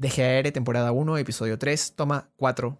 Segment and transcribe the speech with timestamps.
[0.00, 2.78] DGAR, temporada 1, episodio 3, toma 4.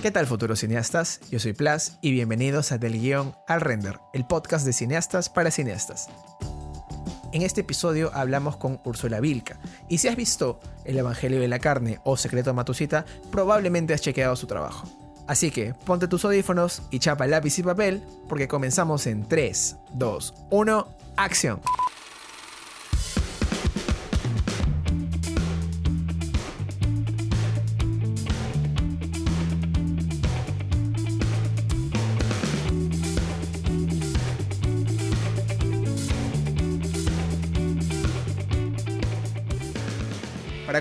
[0.00, 1.20] ¿Qué tal futuros cineastas?
[1.28, 5.50] Yo soy Plas y bienvenidos a Del Guión al Render, el podcast de cineastas para
[5.50, 6.08] cineastas.
[7.32, 9.58] En este episodio hablamos con Úrsula Vilca,
[9.88, 14.36] y si has visto El Evangelio de la Carne o Secreto Matusita, probablemente has chequeado
[14.36, 14.86] su trabajo.
[15.26, 20.34] Así que ponte tus audífonos y chapa lápiz y papel, porque comenzamos en 3, 2,
[20.50, 21.60] 1, acción.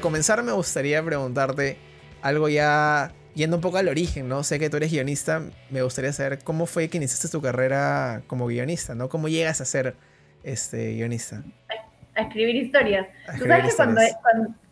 [0.05, 1.77] Comenzar me gustaría preguntarte
[2.21, 4.43] algo ya yendo un poco al origen, ¿no?
[4.43, 5.41] Sé que tú eres guionista,
[5.71, 9.09] me gustaría saber cómo fue que iniciaste tu carrera como guionista, ¿no?
[9.09, 9.95] ¿Cómo llegas a ser
[10.43, 11.41] este, guionista?
[12.13, 13.07] A, escribir historias.
[13.39, 14.01] tú sabes que cuando,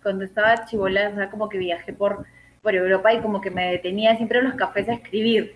[0.04, 2.28] cuando, estaba chivola, o sea, como que viajé por,
[2.62, 5.56] por Europa y como que me detenía siempre en los cafés a escribir.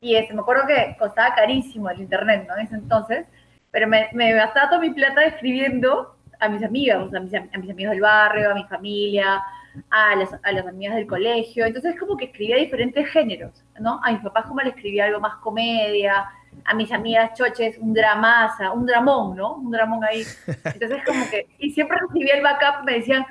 [0.00, 2.56] Y este, me acuerdo que costaba carísimo el internet, ¿no?
[2.56, 3.24] En ese entonces,
[3.70, 7.70] pero me, me gastaba toda mi plata escribiendo a mis amigas, a mis, a mis
[7.70, 9.42] amigos del barrio, a mi familia,
[9.90, 11.64] a las, a las amigas del colegio.
[11.64, 14.00] Entonces, como que escribía diferentes géneros, ¿no?
[14.02, 16.26] A mis papás, como le escribía algo más comedia,
[16.64, 19.54] a mis amigas choches, un dramaza, un dramón, ¿no?
[19.54, 20.22] Un dramón ahí.
[20.64, 23.24] Entonces, como que, y siempre recibía el backup, me decían,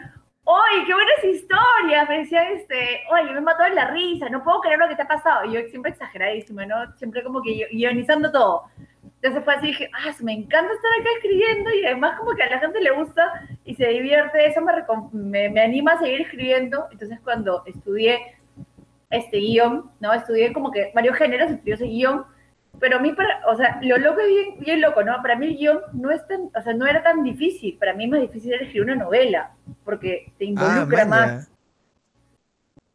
[0.43, 2.09] ¡Oye, qué buenas historias!
[2.09, 5.03] Me decían, este, oye, me mató en la risa, no puedo creer lo que te
[5.03, 5.45] ha pasado.
[5.45, 6.91] Y yo siempre exageradísimo, ¿no?
[6.97, 8.63] Siempre como que guionizando todo.
[9.21, 12.49] Entonces fue así, dije, ah, me encanta estar acá escribiendo y además como que a
[12.49, 14.61] la gente le gusta y se divierte, eso
[15.13, 16.87] me, me, anima a seguir escribiendo.
[16.91, 18.19] Entonces cuando estudié
[19.11, 20.11] este guion, ¿no?
[20.11, 22.25] Estudié como que varios géneros, estudié ese guion,
[22.79, 25.21] pero a mí, para, o sea, lo loco es bien, bien loco, ¿no?
[25.21, 28.05] Para mí el guion no, es tan, o sea, no era tan difícil, para mí
[28.05, 29.51] es más difícil era escribir una novela,
[29.83, 31.51] porque te involucra ah, más.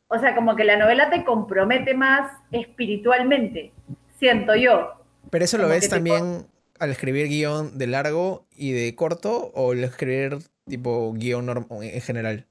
[0.08, 3.72] O sea, como que la novela te compromete más espiritualmente,
[4.16, 4.95] siento yo.
[5.31, 6.47] ¿Pero eso lo ves también
[6.78, 12.47] al escribir guion de largo y de corto o al escribir tipo guion en general?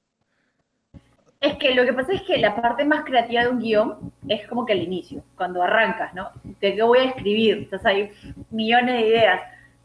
[1.42, 4.48] Es que lo que pasa es que la parte más creativa de un guion es
[4.48, 6.32] como que al inicio, cuando arrancas, ¿no?
[6.44, 7.58] ¿De qué voy a escribir?
[7.58, 8.12] Entonces hay
[8.50, 9.42] millones de ideas,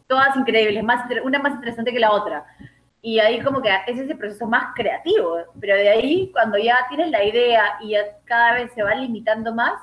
[0.07, 2.47] todas increíbles, más, una más interesante que la otra.
[3.03, 7.11] Y ahí como que es ese proceso más creativo, pero de ahí cuando ya tienes
[7.11, 9.83] la idea y ya cada vez se va limitando más,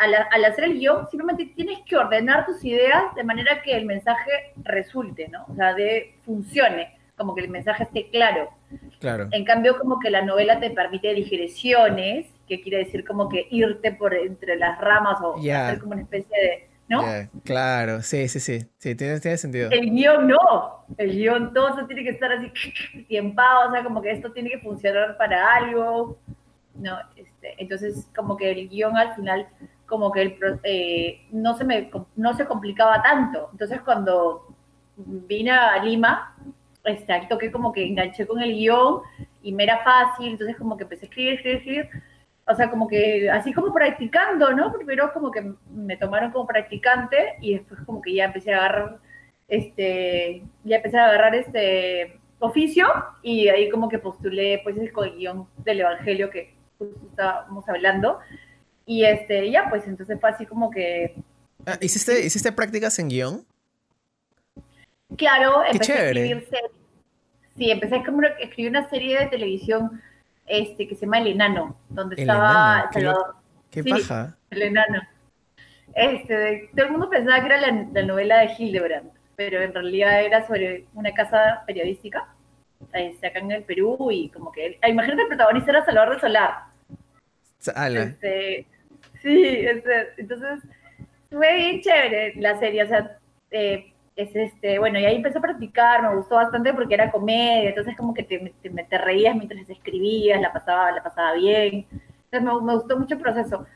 [0.00, 4.30] al, hacer el guion, simplemente tienes que ordenar tus ideas de manera que el mensaje
[4.62, 5.44] resulte, ¿no?
[5.48, 8.50] O sea, de funcione, como que el mensaje esté claro.
[8.98, 9.28] Claro.
[9.30, 13.92] En cambio, como que la novela te permite digresiones, que quiere decir como que irte
[13.92, 16.66] por entre las ramas o hacer como una especie de...
[16.88, 17.04] ¿no?
[17.44, 19.70] claro, sí, sí, sí, sí, tiene, tiene sentido.
[19.70, 22.50] El guion no, el guion todo eso tiene que estar así
[23.08, 26.18] tiempado, o sea, como que esto tiene que funcionar para algo,
[26.74, 26.98] ¿no?
[27.14, 29.46] Este, entonces, como que el guion al final
[29.90, 33.48] como que el, eh, no, se me, no se complicaba tanto.
[33.52, 34.46] Entonces cuando
[34.96, 36.36] vine a Lima,
[36.84, 39.02] este, toqué como que enganché con el guion
[39.42, 41.90] y me era fácil, entonces como que empecé a escribir, escribir, escribir.
[42.46, 44.72] O sea, como que así como practicando, ¿no?
[44.72, 48.98] Primero como que me tomaron como practicante y después como que ya empecé a agarrar,
[49.48, 52.86] este, ya empecé a agarrar este oficio
[53.22, 56.54] y ahí como que postulé pues el guion del Evangelio que
[57.10, 58.20] estábamos hablando
[58.90, 61.14] y este, ya, pues entonces fue así como que...
[61.64, 63.46] Ah, ¿hiciste, ¿Hiciste prácticas en guion?
[65.16, 66.48] Claro, empecé a escribir
[67.56, 67.98] Sí, empecé a
[68.40, 70.02] escribir una serie de televisión
[70.44, 73.36] este, que se llama El Enano, donde estaba Salvador.
[73.70, 74.36] ¿Qué, paja?
[74.50, 75.02] El Enano.
[75.94, 80.44] Este, todo el mundo pensaba que era la, novela de Hildebrand, pero en realidad era
[80.48, 82.26] sobre una casa periodística
[82.92, 84.80] este, acá en el Perú y como que...
[84.84, 86.70] Imagínate el protagonista era Salvador de Solar.
[87.60, 88.66] Este,
[89.22, 89.66] Sí,
[90.16, 90.60] entonces
[91.30, 93.18] fue bien chévere la serie, o sea,
[93.50, 97.70] eh, es este, bueno, y ahí empecé a practicar, me gustó bastante porque era comedia,
[97.70, 101.86] entonces como que te, te, reías mientras escribías, la pasaba, la pasaba bien,
[102.30, 103.66] entonces me, me, gustó mucho el proceso.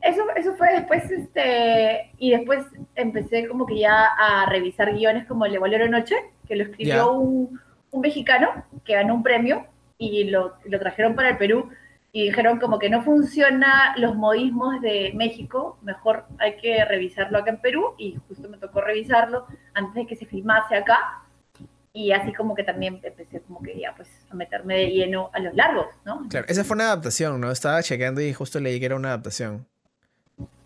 [0.00, 5.46] Eso, eso fue después, este, y después empecé como que ya a revisar guiones como
[5.46, 6.16] el de Bolero Noche,
[6.46, 7.60] que lo escribió un,
[7.90, 9.66] un, mexicano que ganó un premio
[9.98, 11.70] y lo, lo trajeron para el Perú
[12.16, 17.50] y dijeron como que no funciona los modismos de México, mejor hay que revisarlo acá
[17.50, 21.24] en Perú y justo me tocó revisarlo antes de que se filmase acá
[21.92, 25.40] y así como que también empecé como que ya pues a meterme de lleno a
[25.40, 26.26] los largos, ¿no?
[26.30, 27.50] Claro, esa fue una adaptación, ¿no?
[27.50, 29.66] Estaba chequeando y justo leí que era una adaptación.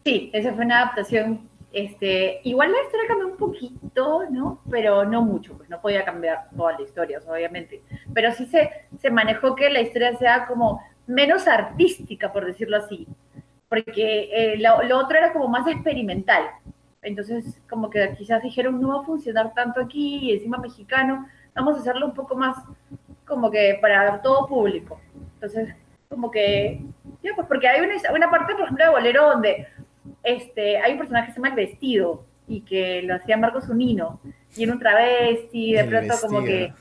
[0.05, 4.61] Sí, esa fue una adaptación Este, igual la historia cambió un poquito, ¿no?
[4.71, 7.83] Pero no mucho, pues no podía cambiar toda la historia, obviamente.
[8.15, 8.71] Pero sí se,
[9.01, 13.07] se manejó que la historia sea como menos artística, por decirlo así.
[13.69, 16.45] Porque eh, lo, lo, otro era como más experimental.
[17.03, 21.77] Entonces, como que quizás dijeron, no va a funcionar tanto aquí, y encima mexicano, vamos
[21.77, 22.57] a hacerlo un poco más
[23.25, 25.01] como que para todo público.
[25.35, 25.75] Entonces,
[26.09, 26.83] como que,
[27.23, 29.69] ya, pues porque hay una, una parte, por ejemplo, de Bolero donde
[30.23, 34.21] este, hay un personaje que se llama El Vestido y que lo hacía Marcos Unino
[34.57, 36.73] y en un travesti, de pronto como que...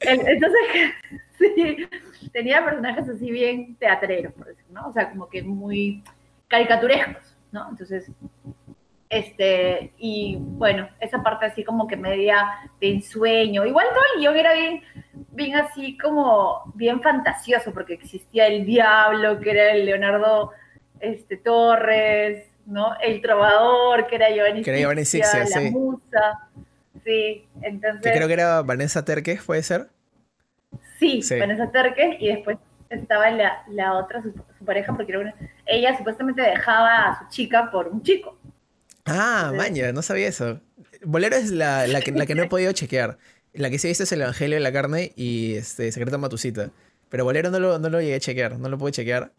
[0.00, 0.60] entonces,
[1.38, 1.86] sí,
[2.32, 4.88] tenía personajes así bien teatreros, por decirlo, ¿no?
[4.88, 6.02] O sea, como que muy
[6.48, 7.68] caricaturescos, ¿no?
[7.70, 8.10] Entonces,
[9.10, 12.46] este, y bueno, esa parte así como que media
[12.80, 13.66] de ensueño.
[13.66, 14.82] Igual todo el guion era bien,
[15.32, 20.52] bien así como bien fantasioso, porque existía el diablo, que era el Leonardo
[21.00, 22.94] este, Torres, ¿no?
[23.00, 25.70] El trovador, que era Giovanni, que era Giovanni Sixia, la sí.
[25.70, 26.48] musa.
[27.04, 28.02] Sí, entonces...
[28.02, 29.88] Que creo que era Vanessa Terques, ¿puede ser?
[31.00, 32.58] Sí, Vanessa Terques, y después
[32.90, 37.70] estaba la, la otra, su, pareja, porque era una, ella supuestamente dejaba a su chica
[37.70, 38.38] por un chico.
[39.06, 40.60] Ah, maña, no sabía eso.
[41.02, 43.16] Bolero es la, la, que, la que no he podido chequear.
[43.54, 46.70] La que sí viste es el Evangelio de la Carne y este Secreto Matusita.
[47.08, 49.32] Pero Bolero no lo, no lo llegué a chequear, no lo pude chequear.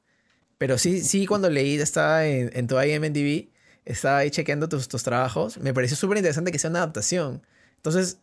[0.57, 3.49] Pero sí, sí cuando leí, estaba en, en tu IMDb,
[3.85, 5.59] estaba ahí chequeando tus, tus trabajos.
[5.59, 7.45] Me pareció súper interesante que sea una adaptación.
[7.77, 8.19] Entonces,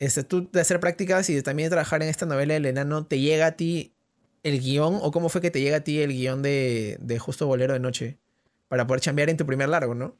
[0.00, 3.46] este, tú de hacer prácticas y también trabajar en esta novela del enano, ¿te llega
[3.46, 3.92] a ti
[4.42, 7.74] el guion o cómo fue que te llega a ti el guion de, Justo Bolero
[7.74, 8.18] de Noche?
[8.68, 10.16] Para poder cambiar en tu primer largo, ¿no?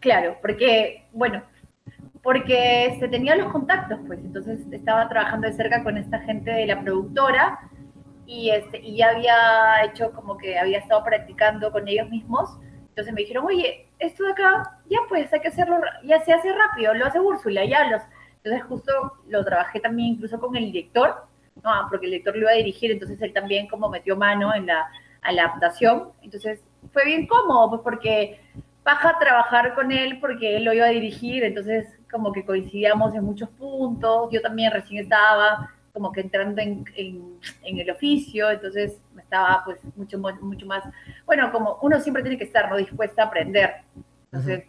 [0.00, 1.42] Claro, porque, bueno,
[2.22, 6.66] porque se tenía los contactos, pues, entonces estaba trabajando de cerca con esta gente de
[6.66, 7.70] la productora
[8.26, 12.50] y, este, y ya había hecho como que había estado practicando con ellos mismos.
[12.88, 16.52] Entonces me dijeron, oye, esto de acá, ya pues, hay que hacerlo, ya se hace
[16.52, 18.02] rápido, lo hace Úrsula, ya los.
[18.42, 18.92] Entonces justo
[19.28, 21.26] lo trabajé también incluso con el director,
[21.62, 21.70] ¿no?
[21.90, 24.90] porque el director lo iba a dirigir, entonces él también como metió mano en la,
[25.20, 26.12] a la adaptación.
[26.22, 28.40] Entonces fue bien cómodo, pues porque
[28.82, 33.24] baja trabajar con él porque él lo iba a dirigir, entonces como que coincidíamos en
[33.24, 39.62] muchos puntos, yo también recién estaba como que entrando en, en, el oficio, entonces estaba
[39.64, 40.84] pues mucho, mucho más,
[41.26, 42.76] bueno, como uno siempre tiene que estar ¿no?
[42.76, 43.82] dispuesta a aprender,
[44.26, 44.64] entonces,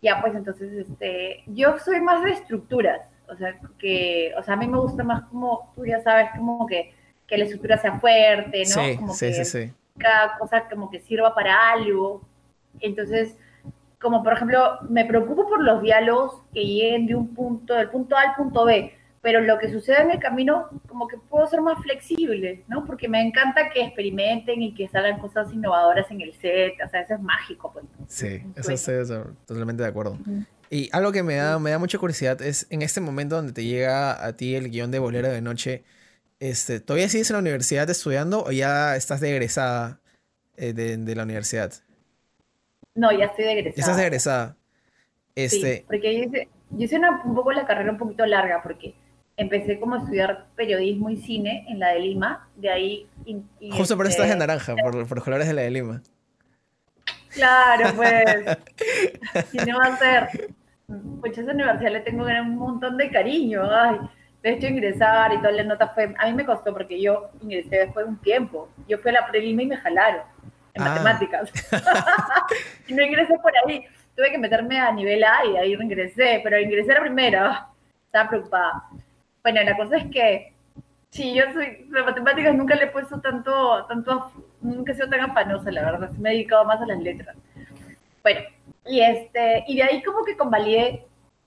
[0.00, 4.56] ya pues entonces, este, yo soy más de estructuras, o sea, que, o sea, a
[4.56, 6.94] mí me gusta más como, tú ya sabes, como que,
[7.26, 8.82] que la estructura sea fuerte, ¿no?
[8.82, 9.72] Sí, como sí, que sí, sí.
[9.98, 12.22] Cada cosa como que sirva para algo,
[12.80, 13.36] entonces,
[14.00, 18.16] como por ejemplo, me preocupo por los diálogos que lleguen de un punto, del punto
[18.16, 21.60] A al punto B, pero lo que sucede en el camino, como que puedo ser
[21.60, 22.84] más flexible, ¿no?
[22.84, 27.00] Porque me encanta que experimenten y que salgan cosas innovadoras en el set, o sea,
[27.00, 27.72] eso es mágico.
[27.72, 27.84] Pues.
[28.06, 30.18] Sí, eso estoy totalmente de acuerdo.
[30.70, 33.64] Y algo que me da, me da mucha curiosidad es en este momento donde te
[33.64, 35.82] llega a ti el guion de Bolero de Noche,
[36.40, 40.00] este, ¿todavía sigues en la universidad estudiando o ya estás de egresada
[40.56, 41.72] eh, de, de la universidad?
[42.94, 43.80] No, ya estoy de egresada.
[43.80, 44.56] ¿Estás de egresada?
[45.34, 45.76] Este...
[45.76, 48.94] Sí, porque yo hice, yo hice una, un poco la carrera un poquito larga, porque
[49.38, 53.08] empecé como a estudiar periodismo y cine en la de Lima, de ahí...
[53.24, 55.70] Y, y Justo por eso estás de naranja, por, por los colores de la de
[55.70, 56.02] Lima.
[57.30, 58.24] Claro, pues.
[59.52, 60.50] ¿Qué no va a ser?
[61.20, 63.62] Pues esa universidad le tengo un montón de cariño.
[63.70, 63.98] Ay,
[64.42, 66.14] de hecho, ingresar y todas las notas fue.
[66.18, 68.68] A mí me costó porque yo ingresé después de un tiempo.
[68.88, 70.22] Yo fui a la prelima y me jalaron
[70.74, 70.88] en Ah.
[70.90, 71.50] matemáticas.
[72.88, 73.84] y no ingresé por ahí.
[74.16, 77.68] Tuve que meterme a nivel A y ahí ingresé, pero ingresé a la primera.
[78.06, 78.84] Estaba preocupada.
[79.42, 80.52] Bueno, la cosa es que
[81.10, 85.20] sí, yo soy de matemáticas nunca le he puesto tanto, tanto, nunca he sido tan
[85.20, 86.10] afanosa, la verdad.
[86.12, 87.36] Me he dedicado más a las letras.
[88.22, 88.40] Bueno,
[88.86, 91.06] y este, y de ahí como que convalidé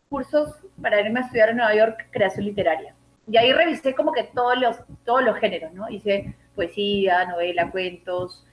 [0.10, 2.96] cursos para irme a estudiar en Nueva York creación literaria.
[3.28, 5.90] Y ahí revisé como que todos los, todos los géneros, ¿no?
[5.90, 8.46] Hice poesía, novela, cuentos,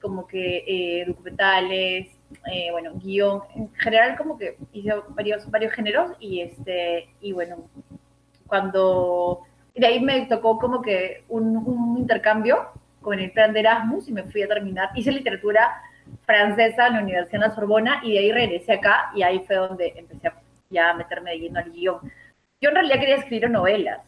[0.00, 2.08] como que eh, documentales,
[2.52, 7.68] eh, bueno, guion, en general como que hice varios, varios géneros y este, y bueno,
[8.46, 9.42] cuando,
[9.74, 12.68] de ahí me tocó como que un, un intercambio
[13.00, 15.80] con el plan de Erasmus y me fui a terminar, hice literatura
[16.24, 19.56] francesa en la Universidad de la Sorbona y de ahí regresé acá y ahí fue
[19.56, 20.34] donde empecé a,
[20.70, 22.00] ya a meterme de lleno al guion.
[22.60, 24.00] Yo en realidad quería escribir novelas,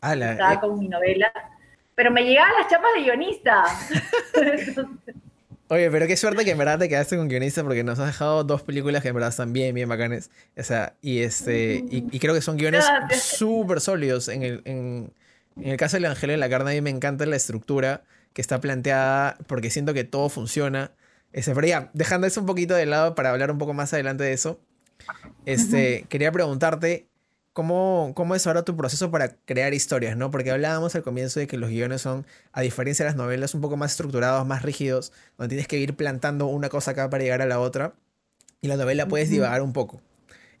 [0.00, 1.32] Ala, estaba eh, con mi novela,
[1.94, 3.64] pero me llegaban las chapas de guionista.
[4.34, 4.76] Entonces,
[5.70, 8.42] Oye, pero qué suerte que en verdad te quedaste con guionista porque nos has dejado
[8.42, 10.30] dos películas que en verdad están bien, bien bacanes.
[10.56, 12.86] O sea, y este, y, y creo que son guiones
[13.20, 14.28] súper sólidos.
[14.28, 15.12] En el, en,
[15.56, 18.40] en el caso del Evangelio de la Carne, a mí me encanta la estructura que
[18.40, 20.92] está planteada porque siento que todo funciona.
[21.32, 24.24] Ese, pero ya, dejando eso un poquito de lado para hablar un poco más adelante
[24.24, 24.60] de eso,
[25.44, 27.08] este, quería preguntarte
[27.58, 30.16] ¿Cómo, ¿Cómo, es ahora tu proceso para crear historias?
[30.16, 30.30] ¿no?
[30.30, 33.60] Porque hablábamos al comienzo de que los guiones son, a diferencia de las novelas, un
[33.60, 37.42] poco más estructurados, más rígidos, donde tienes que ir plantando una cosa acá para llegar
[37.42, 37.94] a la otra.
[38.60, 40.00] Y la novela puedes divagar un poco.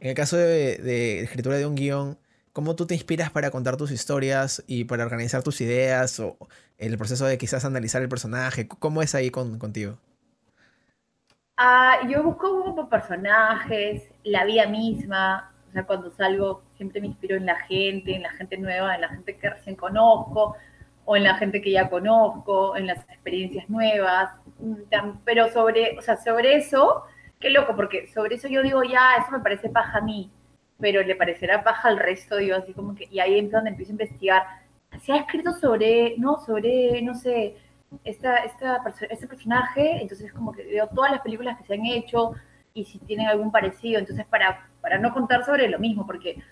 [0.00, 2.18] En el caso de, de, escritura de un guion,
[2.52, 6.36] ¿cómo tú te inspiras para contar tus historias y para organizar tus ideas o
[6.78, 8.66] el proceso de quizás analizar el personaje?
[8.66, 10.00] ¿Cómo es ahí con, contigo?
[11.56, 17.46] Ah, yo busco personajes, la vida misma, o sea, cuando salgo siempre me inspiro en
[17.46, 20.56] la gente, en la gente nueva, en la gente que recién conozco,
[21.04, 24.30] o en la gente que ya conozco, en las experiencias nuevas.
[25.24, 27.04] Pero sobre, o sea, sobre eso,
[27.40, 30.30] qué loco, porque sobre eso yo digo, ya, eso me parece paja a mí,
[30.78, 33.92] pero le parecerá paja al resto, digo, así como que, y ahí es donde empiezo
[33.92, 34.42] a investigar.
[35.00, 37.56] Se ha escrito sobre, no, sobre, no sé,
[38.04, 42.32] esta, esta, este personaje, entonces como que veo todas las películas que se han hecho
[42.74, 46.42] y si tienen algún parecido, entonces para para no contar sobre lo mismo, porque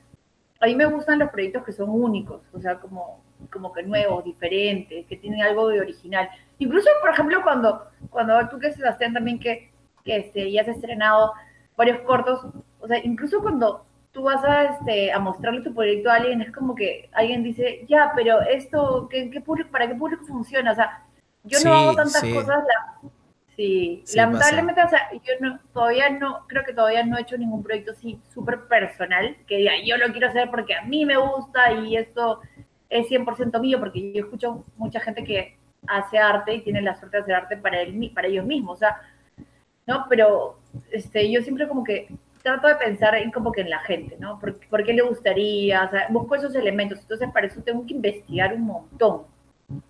[0.60, 4.24] a mí me gustan los proyectos que son únicos, o sea, como, como que nuevos,
[4.24, 6.28] diferentes, que tienen algo de original.
[6.58, 9.70] Incluso, por ejemplo, cuando, cuando tú que Sebastián también que,
[10.04, 11.32] que este, ya has estrenado
[11.78, 12.46] varios cortos,
[12.78, 16.52] o sea, incluso cuando tú vas a, este, a mostrarle tu proyecto a alguien, es
[16.52, 20.72] como que alguien dice, ya, pero esto, ¿qué, qué público, ¿para qué público funciona?
[20.72, 21.06] O sea,
[21.44, 22.64] yo no hago tantas cosas,
[23.56, 27.62] Sí, lamentablemente, o sea, yo no, todavía no, creo que todavía no he hecho ningún
[27.62, 31.72] proyecto así súper personal, que diga, yo lo quiero hacer porque a mí me gusta
[31.72, 32.40] y esto
[32.90, 37.16] es 100% mío, porque yo escucho mucha gente que hace arte y tiene la suerte
[37.16, 39.00] de hacer arte para, él, para ellos mismos, o sea,
[39.86, 40.04] ¿no?
[40.10, 40.58] Pero
[40.90, 42.08] este, yo siempre como que
[42.42, 44.38] trato de pensar en como que en la gente, ¿no?
[44.38, 45.84] ¿Por, ¿Por, qué le gustaría?
[45.84, 49.22] O sea, busco esos elementos, entonces para eso tengo que investigar un montón.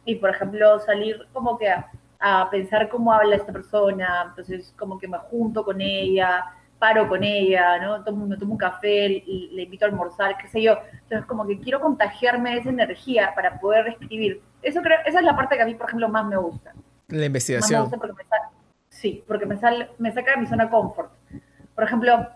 [0.04, 4.98] Y, por ejemplo, salir como que a a pensar cómo habla esta persona, entonces como
[4.98, 6.44] que me junto con ella,
[6.78, 8.04] paro con ella, ¿no?
[8.04, 10.78] Tomo, me tomo un café, le, invito a almorzar, qué sé yo.
[10.92, 14.42] Entonces como que quiero contagiarme de esa energía para poder escribir.
[14.62, 16.74] Eso creo, esa es la parte que a mí, por ejemplo, más me gusta.
[17.08, 17.90] La investigación.
[18.88, 21.12] sí, porque me, sale, me saca de mi zona confort.
[21.74, 22.28] Por ejemplo,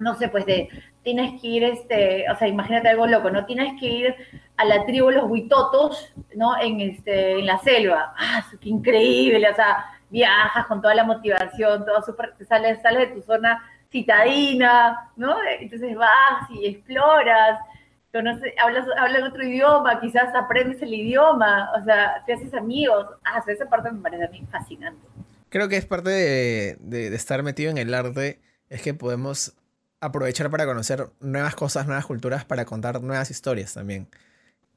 [0.00, 0.68] no sé, pues de,
[1.02, 3.44] tienes que ir, este, o sea, imagínate algo loco, ¿no?
[3.44, 4.14] Tienes que ir
[4.56, 6.60] a la tribu de los huitotos, ¿no?
[6.60, 8.14] En, este, en la selva.
[8.18, 9.48] ¡Ah, qué increíble!
[9.48, 15.10] O sea, viajas con toda la motivación, todo súper, sales, sales de tu zona citadina,
[15.16, 15.36] ¿no?
[15.60, 17.60] Entonces vas y exploras,
[18.10, 23.06] conoces, hablas, hablas otro idioma, quizás aprendes el idioma, o sea, te haces amigos.
[23.22, 25.06] Ah, esa parte me parece a mí fascinante.
[25.50, 28.40] Creo que es parte de, de estar metido en el arte,
[28.70, 29.56] es que podemos
[30.00, 34.08] aprovechar para conocer nuevas cosas, nuevas culturas, para contar nuevas historias también.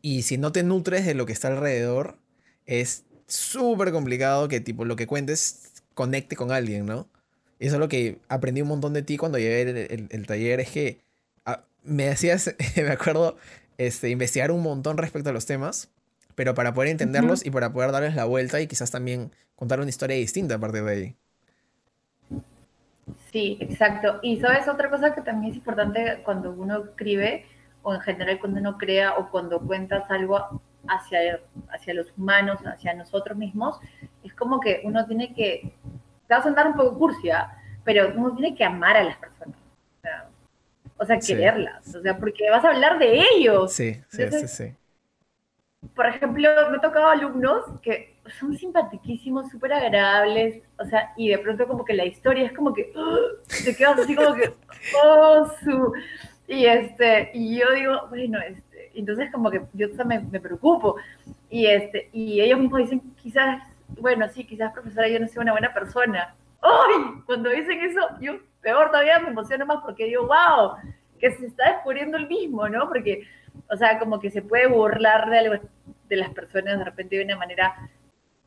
[0.02, 2.18] Y si no te nutres de lo que está alrededor,
[2.66, 7.08] es súper complicado que tipo lo que cuentes conecte con alguien, ¿no?
[7.60, 10.70] Eso es lo que aprendí un montón de ti cuando llegué el, el, taller, es
[10.70, 11.00] que
[11.46, 13.38] ah, me hacías, me acuerdo,
[13.78, 15.90] este, investigar un montón respecto a los temas,
[16.36, 19.90] pero para poder entenderlos y para poder darles la vuelta y quizás también contar una
[19.90, 21.16] historia distinta a partir de ahí.
[23.32, 24.20] Sí, exacto.
[24.22, 27.46] Y sabes otra cosa que también es importante cuando uno escribe,
[27.82, 32.94] o en general cuando uno crea, o cuando cuentas algo hacia, hacia los humanos, hacia
[32.94, 33.80] nosotros mismos,
[34.24, 35.74] es como que uno tiene que,
[36.28, 39.58] te vas a andar un poco cursia, pero uno tiene que amar a las personas.
[40.98, 41.94] O sea, quererlas.
[41.96, 43.74] O sea, porque vas a hablar de ellos.
[43.74, 44.76] Sí, sí, sí, sí.
[45.96, 51.38] Por ejemplo, me he tocado alumnos que son simpaticísimos, súper agradables, o sea, y de
[51.40, 53.18] pronto como que la historia es como que ¡ah!
[53.64, 54.54] te quedas así como que,
[55.04, 55.94] oh, su...
[56.48, 60.98] Y, este, y yo digo, bueno, este, entonces como que yo me, me preocupo,
[61.50, 63.64] y, este, y ellos mismos dicen, quizás,
[64.00, 66.36] bueno, sí, quizás profesora yo no soy una buena persona.
[66.62, 67.22] ¡Ay!
[67.26, 70.76] Cuando dicen eso, yo peor todavía me emociono más porque digo, wow,
[71.20, 72.88] que se está descubriendo el mismo, ¿no?
[72.88, 73.28] Porque,
[73.70, 75.70] o sea, como que se puede burlar de, algo,
[76.10, 77.90] de las personas de repente de una manera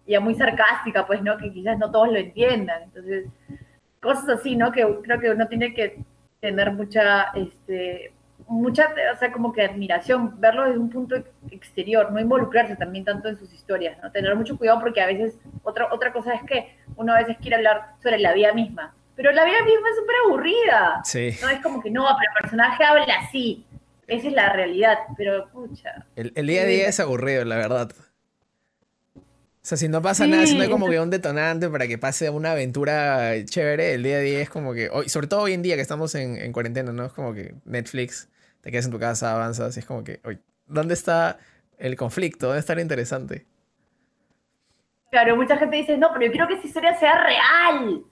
[0.06, 1.36] ya muy sarcástica, pues, ¿no?
[1.36, 2.84] Que quizás no todos lo entiendan.
[2.84, 3.26] Entonces,
[4.00, 4.72] cosas así, ¿no?
[4.72, 5.98] Que creo que uno tiene que
[6.40, 8.12] tener mucha, este,
[8.46, 11.16] mucha, o sea, como que admiración, verlo desde un punto
[11.50, 14.10] exterior, no involucrarse también tanto en sus historias, ¿no?
[14.12, 17.56] Tener mucho cuidado porque a veces, otra, otra cosa es que uno a veces quiere
[17.56, 21.00] hablar sobre la vida misma, pero la vida misma es súper aburrida.
[21.04, 21.30] Sí.
[21.40, 23.64] No es como que no, pero el personaje habla así.
[24.06, 26.06] Esa es la realidad, pero pucha.
[26.14, 27.90] El, el día a día es aburrido, la verdad.
[29.66, 31.98] O sea, si no pasa nada, si no hay como que un detonante para que
[31.98, 35.54] pase una aventura chévere, el día a día es como que, hoy, sobre todo hoy
[35.54, 37.06] en día que estamos en, en, cuarentena, ¿no?
[37.06, 38.28] Es como que Netflix,
[38.60, 41.40] te quedas en tu casa, avanzas, y es como que, hoy, ¿dónde está
[41.78, 42.46] el conflicto?
[42.46, 43.44] ¿Dónde está lo interesante?
[45.10, 48.04] Claro, mucha gente dice, no, pero yo quiero que esa historia sea real.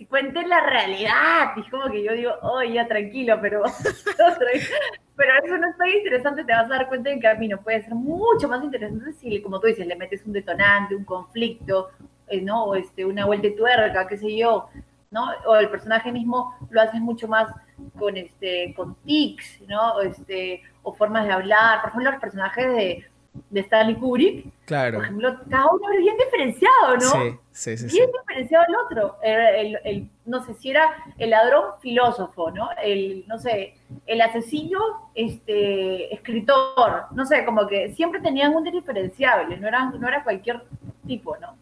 [0.00, 1.52] Si cuenten la realidad.
[1.56, 3.62] Y como que yo digo, oh, ya tranquilo, pero,
[5.14, 6.42] pero eso no es tan interesante.
[6.42, 7.60] Te vas a dar cuenta en camino.
[7.60, 11.90] Puede ser mucho más interesante si, como tú dices, le metes un detonante, un conflicto,
[12.28, 12.64] eh, ¿no?
[12.64, 14.70] O este, una vuelta de tuerca, qué sé yo.
[15.10, 15.26] ¿no?
[15.44, 17.52] O el personaje mismo lo haces mucho más
[17.98, 20.00] con este con tics, ¿no?
[20.00, 21.82] Este, o formas de hablar.
[21.82, 23.04] Por ejemplo, los personajes de,
[23.50, 24.96] de Stanley Kubrick, claro.
[24.96, 27.38] por ejemplo, cada uno es bien diferenciado, ¿no?
[27.52, 27.96] Sí, sí, sí.
[27.96, 29.16] Bien diferenciado el otro.
[29.22, 32.68] El, no sé si era el ladrón filósofo, ¿no?
[32.82, 33.74] El, no sé,
[34.06, 40.08] el asesino, este, escritor, no sé, como que siempre tenían un diferenciable, no era, no
[40.08, 40.64] era cualquier
[41.06, 41.56] tipo, ¿no?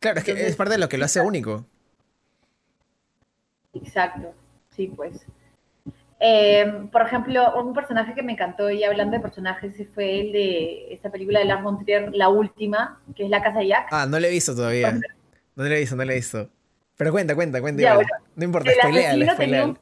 [0.00, 1.64] Claro, es que es parte de lo que lo hace único.
[3.72, 4.34] Exacto,
[4.70, 5.26] sí, pues.
[6.26, 10.94] Eh, por ejemplo, un personaje que me encantó, y hablando de personajes, fue el de
[10.94, 13.88] esta película de Lars von la última, que es La Casa de Jack.
[13.90, 14.92] Ah, no la he visto todavía.
[15.54, 16.48] No la he visto, no la he visto.
[16.96, 18.00] Pero cuenta, cuenta, cuenta.
[18.36, 19.74] no importa, spoilea, spoilea.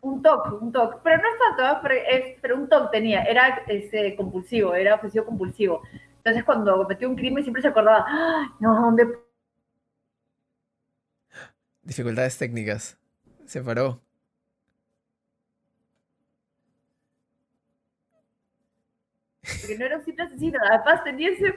[0.00, 3.62] Un toque, un toque, pero no es tanto, pero, es, pero un toque tenía, era
[3.68, 5.82] ese, compulsivo, era obsesivo compulsivo.
[6.16, 9.06] Entonces cuando cometió un crimen siempre se acordaba, ¡Ah, no, ¿dónde
[11.82, 12.98] Dificultades técnicas.
[13.46, 14.00] Se paró.
[19.42, 21.54] Porque no era un simple asesino, además tenía ese,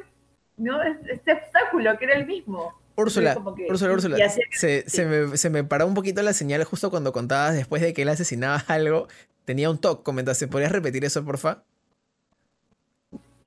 [0.58, 0.82] ¿no?
[0.84, 2.74] este obstáculo que era el mismo.
[2.98, 3.38] Úrsula,
[3.70, 7.54] Úrsula, Úrsula, se, se, me, se, me, paró un poquito la señal justo cuando contabas
[7.54, 9.08] después de que él asesinaba algo.
[9.44, 10.48] Tenía un toque, comentaste.
[10.48, 11.63] ¿Podrías repetir eso, porfa?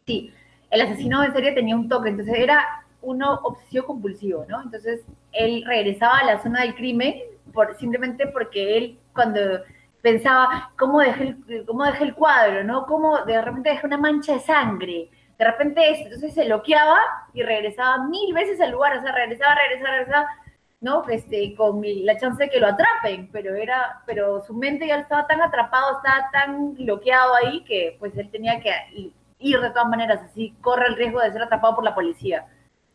[0.07, 0.33] Sí,
[0.71, 4.63] el asesino de serie tenía un toque, entonces era uno obsesivo compulsivo, ¿no?
[4.63, 5.01] Entonces
[5.33, 7.15] él regresaba a la zona del crimen
[7.53, 9.41] por, simplemente porque él cuando
[10.03, 12.87] pensaba cómo dejé el, cómo dejé el cuadro, ¿no?
[12.87, 15.11] Cómo de repente dejé una mancha de sangre.
[15.39, 16.99] De repente entonces se bloqueaba
[17.33, 20.29] y regresaba mil veces al lugar, o sea, regresaba, regresaba, regresaba,
[20.81, 21.09] ¿no?
[21.09, 25.27] Este, con la chance de que lo atrapen, pero era, pero su mente ya estaba
[25.27, 28.73] tan atrapado, estaba tan bloqueado ahí que pues él tenía que
[29.39, 32.47] ir de todas maneras, así corre el riesgo de ser atrapado por la policía.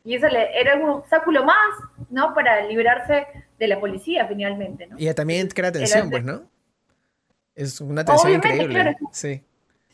[0.06, 1.70] Y eso le, era un obstáculo más,
[2.10, 2.34] ¿no?
[2.34, 4.98] Para librarse de la policía finalmente, ¿no?
[5.00, 6.53] Y también crea atención, pues, ¿no?
[7.56, 8.98] Es una atención increíble.
[9.12, 9.44] Sí.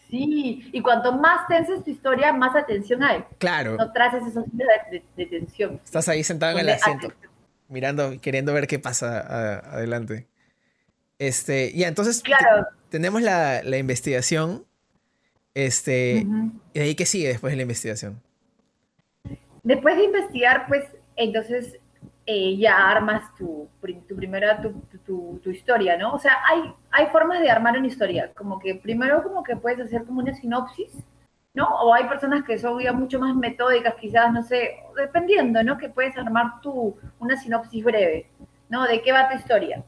[0.10, 3.24] Sí, y cuanto más tensa es tu historia, más atención hay.
[3.38, 3.76] Claro.
[3.78, 5.80] No traes esos de, de, tensión.
[5.84, 7.14] Estás ahí sentado en el asiento,
[7.68, 10.28] mirando, queriendo ver qué pasa adelante.
[11.20, 12.66] Este, ya, entonces claro.
[12.90, 14.66] tenemos la, la, investigación.
[15.54, 16.26] Este,
[16.74, 18.20] ¿y ahí qué sigue después de la investigación?
[19.62, 20.86] Después de investigar, pues
[21.18, 21.79] entonces
[22.32, 23.68] eh, ya armas tu,
[24.08, 26.14] tu primera, tu, tu, historia, ¿no?
[26.14, 29.80] O sea, hay, hay formas de armar una historia, como que primero como que puedes
[29.80, 30.92] hacer como una sinopsis,
[31.56, 31.66] ¿no?
[31.66, 35.80] O hay personas que son ya mucho más metódicas, quizás, no sé, dependiendo, ¿no?
[35.80, 38.30] Que puedes armar tu, una sinopsis breve,
[38.70, 38.86] ¿no?
[38.86, 39.84] De qué va tu historia.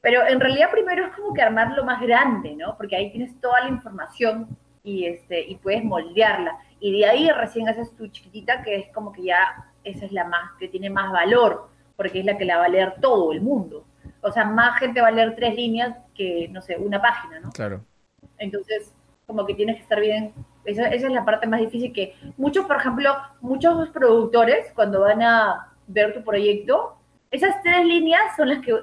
[0.00, 2.76] Pero en realidad primero es como que armar lo más grande, ¿no?
[2.76, 6.56] Porque ahí tienes toda la información y, este, y puedes moldearla.
[6.78, 10.24] Y de ahí recién haces tu chiquitita, que es como que ya esa es la
[10.24, 13.40] más, que tiene más valor, porque es la que la va a leer todo el
[13.40, 13.84] mundo.
[14.20, 17.50] O sea, más gente va a leer tres líneas que, no sé, una página, ¿no?
[17.50, 17.84] Claro.
[18.38, 18.92] Entonces,
[19.26, 20.32] como que tienes que estar bien.
[20.64, 25.22] Esa, esa es la parte más difícil que muchos, por ejemplo, muchos productores, cuando van
[25.22, 26.96] a ver tu proyecto,
[27.30, 28.74] esas tres líneas son las que,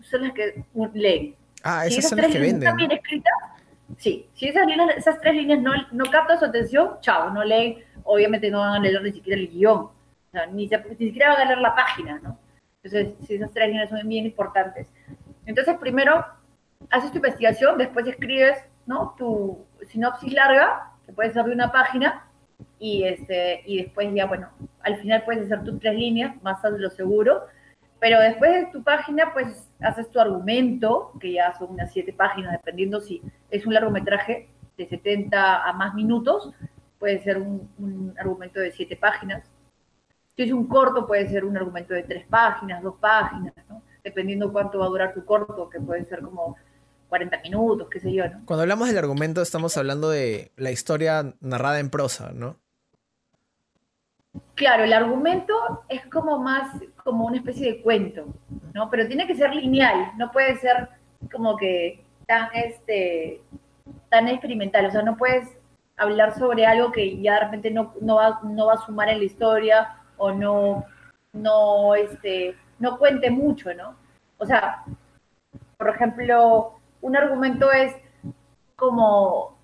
[0.00, 1.34] son las que leen.
[1.62, 2.62] Ah, esas, son las que venden.
[2.62, 3.32] Están bien escritas,
[3.98, 7.78] Sí, si esas, líneas, esas tres líneas no, no captan su atención, chao, no leen,
[8.04, 9.88] obviamente no van a leer ni siquiera el guion,
[10.52, 12.38] ni, siquiera van a leer la página, ¿no?
[12.82, 14.92] Entonces, esas tres líneas son bien importantes.
[15.46, 16.24] Entonces, primero
[16.90, 19.14] haces tu investigación, después escribes, ¿no?
[19.16, 22.26] Tu sinopsis larga, que puede ser de una página,
[22.78, 24.50] y, este, y después ya, bueno,
[24.82, 27.44] al final puedes hacer tus tres líneas, más de lo seguro,
[28.04, 32.52] pero después de tu página, pues haces tu argumento, que ya son unas siete páginas,
[32.52, 36.52] dependiendo si es un largometraje de 70 a más minutos,
[36.98, 39.50] puede ser un, argumento de siete páginas.
[40.36, 43.82] Si es un corto, puede ser un argumento de tres páginas, dos páginas, ¿no?
[44.02, 46.56] dependiendo cuánto va a durar tu corto, que puede ser como
[47.08, 48.28] 40 minutos, qué sé yo.
[48.28, 48.42] ¿no?
[48.44, 52.58] Cuando hablamos del argumento, estamos hablando de la historia narrada en prosa, ¿no?
[54.56, 56.68] Claro, el argumento es como más
[57.04, 58.26] como una especie de cuento,
[58.72, 58.90] ¿no?
[58.90, 60.88] Pero tiene que ser lineal, no puede ser
[61.32, 63.42] como que tan este
[64.10, 65.48] tan experimental, o sea, no puedes
[65.96, 69.18] hablar sobre algo que ya de repente no, no, va, no va a sumar en
[69.18, 70.84] la historia o no,
[71.32, 73.96] no, este, no cuente mucho, ¿no?
[74.38, 74.84] O sea,
[75.76, 77.94] por ejemplo, un argumento es
[78.76, 79.54] como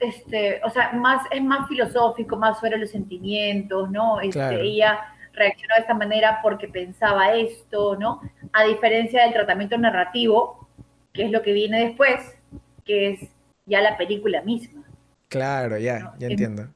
[0.00, 4.20] este, o sea, más, es más filosófico, más sobre los sentimientos, ¿no?
[4.20, 5.00] Este, Ella
[5.32, 8.20] reaccionó de esta manera porque pensaba esto, ¿no?
[8.52, 10.68] A diferencia del tratamiento narrativo,
[11.12, 12.36] que es lo que viene después,
[12.84, 13.20] que es
[13.66, 14.82] ya la película misma.
[15.28, 16.68] Claro, ya, ya entiendo.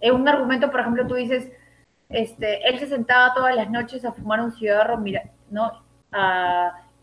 [0.00, 1.50] En un argumento, por ejemplo, tú dices,
[2.10, 5.70] este, él se sentaba todas las noches a fumar un cigarro, mira, ¿no?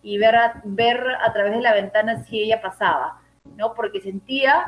[0.03, 3.21] y ver a, ver a través de la ventana si ella pasaba,
[3.55, 3.73] ¿no?
[3.73, 4.65] Porque sentía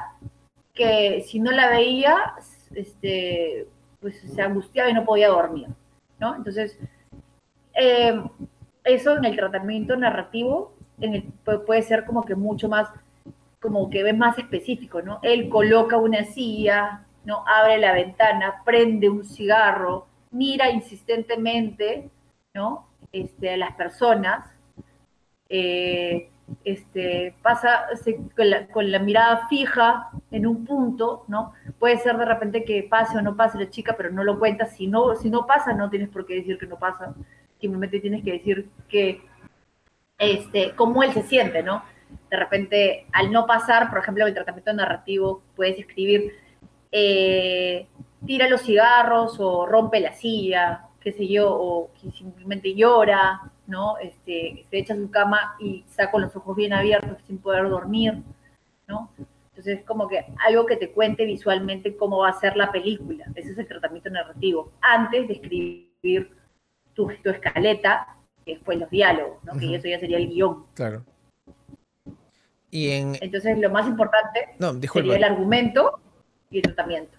[0.74, 2.36] que si no la veía,
[2.74, 3.68] este,
[4.00, 5.68] pues se angustiaba y no podía dormir,
[6.20, 6.36] ¿no?
[6.36, 6.80] Entonces,
[7.74, 8.22] eh,
[8.84, 11.32] eso en el tratamiento narrativo en
[11.66, 12.90] puede ser como que mucho más,
[13.62, 15.20] como que ve más específico, ¿no?
[15.22, 17.44] Él coloca una silla, ¿no?
[17.48, 22.10] Abre la ventana, prende un cigarro, mira insistentemente,
[22.54, 22.88] ¿no?
[23.12, 24.46] Este, a las personas,
[25.50, 26.30] eh,
[26.64, 27.88] este, pasa
[28.72, 31.54] con, la, mirada fija en un punto, ¿no?
[31.78, 34.76] Puede ser de repente que pase o no pase la chica, pero no lo cuentas.
[34.76, 37.14] Si no, si no pasa, no tienes por qué decir que no pasa.
[37.60, 39.22] Simplemente tienes que decir que,
[40.18, 41.84] este, cómo él se siente, ¿no?
[42.30, 46.34] De repente, al no pasar, por ejemplo, el tratamiento narrativo, puedes escribir,
[46.92, 47.88] eh,
[48.26, 53.98] tira los cigarros o rompe la silla, qué sé yo, o que simplemente llora, ¿no?
[53.98, 57.70] Este, se echa a su cama y está con los ojos bien abiertos sin poder
[57.70, 58.22] dormir,
[58.88, 59.12] ¿no?
[59.50, 63.26] Entonces, como que algo que te cuente visualmente cómo va a ser la película.
[63.36, 64.72] Ese es el tratamiento narrativo.
[64.82, 66.32] Antes de escribir
[66.94, 69.60] tu, tu escaleta, y después los diálogos, ¿no?
[69.60, 70.66] Que eso ya sería el guion.
[70.74, 71.04] Claro.
[72.72, 73.18] Y en...
[73.22, 74.56] Entonces, lo más importante
[74.94, 76.00] sería el argumento
[76.50, 77.18] y el tratamiento.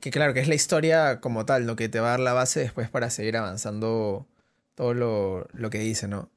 [0.00, 2.32] Que, claro, que es la historia como tal, lo que te va a dar la
[2.32, 4.26] base después para seguir avanzando
[4.74, 6.30] todo lo, que dice, ¿no?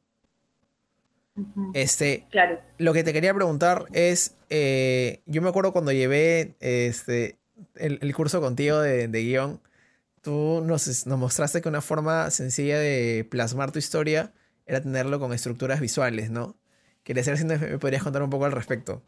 [1.73, 2.60] Este, claro.
[2.77, 7.38] lo que te quería preguntar es, eh, yo me acuerdo cuando llevé este,
[7.75, 9.62] el, curso contigo de, guion,
[10.21, 14.33] tú nos, nos, mostraste que una forma sencilla de plasmar tu historia
[14.65, 16.55] era tenerlo con estructuras visuales, ¿no?
[17.03, 19.01] Quería saber si me podrías contar un poco al respecto.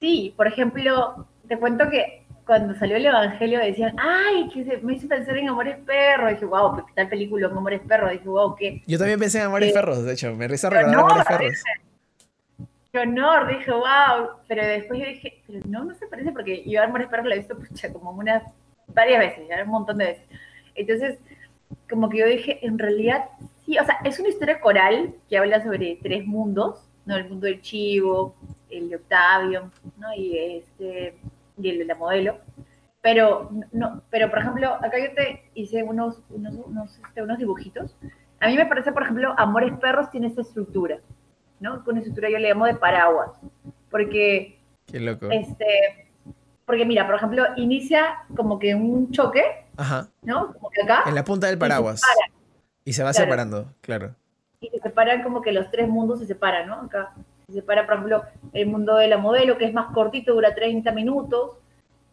[0.00, 5.08] Sí, por ejemplo, te cuento que cuando salió el Evangelio decían, ay, que me hizo
[5.08, 6.30] pensar en Amores Perros.
[6.30, 8.10] dije, wow, pues tal película Amores Perros.
[8.10, 8.82] dije, wow, ¿qué?
[8.86, 11.62] Yo también pensé en Amores eh, Perros, de hecho, me risa recordar Amores Perros.
[12.92, 14.30] Qué honor, dije, wow.
[14.48, 17.38] Pero después yo dije, pero no, no se parece porque yo Amores Perros la he
[17.38, 18.42] visto pucha, como unas
[18.88, 20.26] varias veces, ya un montón de veces.
[20.74, 21.18] Entonces,
[21.88, 23.26] como que yo dije, en realidad,
[23.64, 27.16] sí, o sea, es una historia coral que habla sobre tres mundos, ¿no?
[27.16, 28.34] El mundo del chivo,
[28.68, 30.12] el de Octavio, ¿no?
[30.14, 31.14] Y este
[31.64, 32.38] y el de la modelo.
[33.00, 37.96] Pero, no, pero por ejemplo, acá yo te hice unos, unos, unos, este, unos dibujitos.
[38.40, 41.00] A mí me parece, por ejemplo, Amores Perros tiene esta estructura,
[41.58, 41.84] ¿no?
[41.84, 43.30] Con estructura yo le llamo de paraguas.
[43.90, 44.60] Porque.
[44.86, 45.28] Qué loco.
[45.30, 46.10] Este,
[46.64, 49.42] porque mira, por ejemplo, inicia como que un choque,
[49.76, 50.08] Ajá.
[50.22, 50.52] ¿no?
[50.52, 51.02] Como que acá.
[51.06, 52.02] En la punta del paraguas.
[52.84, 54.14] Y se, va separando, claro.
[54.60, 56.82] Y se separan como que los tres mundos se separan, ¿no?
[56.82, 57.14] Acá
[57.52, 60.90] se separa, por ejemplo, el mundo de la modelo, que es más cortito, dura 30
[60.92, 61.58] minutos,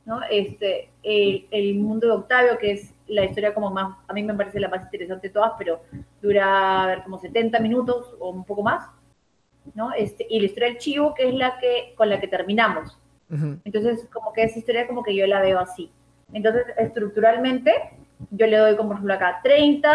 [0.05, 0.21] ¿no?
[0.29, 4.59] Este, el, mundo de Octavio, que es la historia como más, a mí me parece
[4.59, 5.81] la más interesante de todas, pero
[6.21, 8.87] dura, a ver, como 70 minutos o un poco más,
[9.75, 9.93] ¿no?
[9.93, 12.97] Este, y la historia del chivo, que es la que, con la que terminamos.
[13.63, 15.91] Entonces, como que esa historia como que yo la veo así.
[16.33, 17.71] Entonces, estructuralmente,
[18.31, 19.91] yo le doy como por ejemplo acá 30,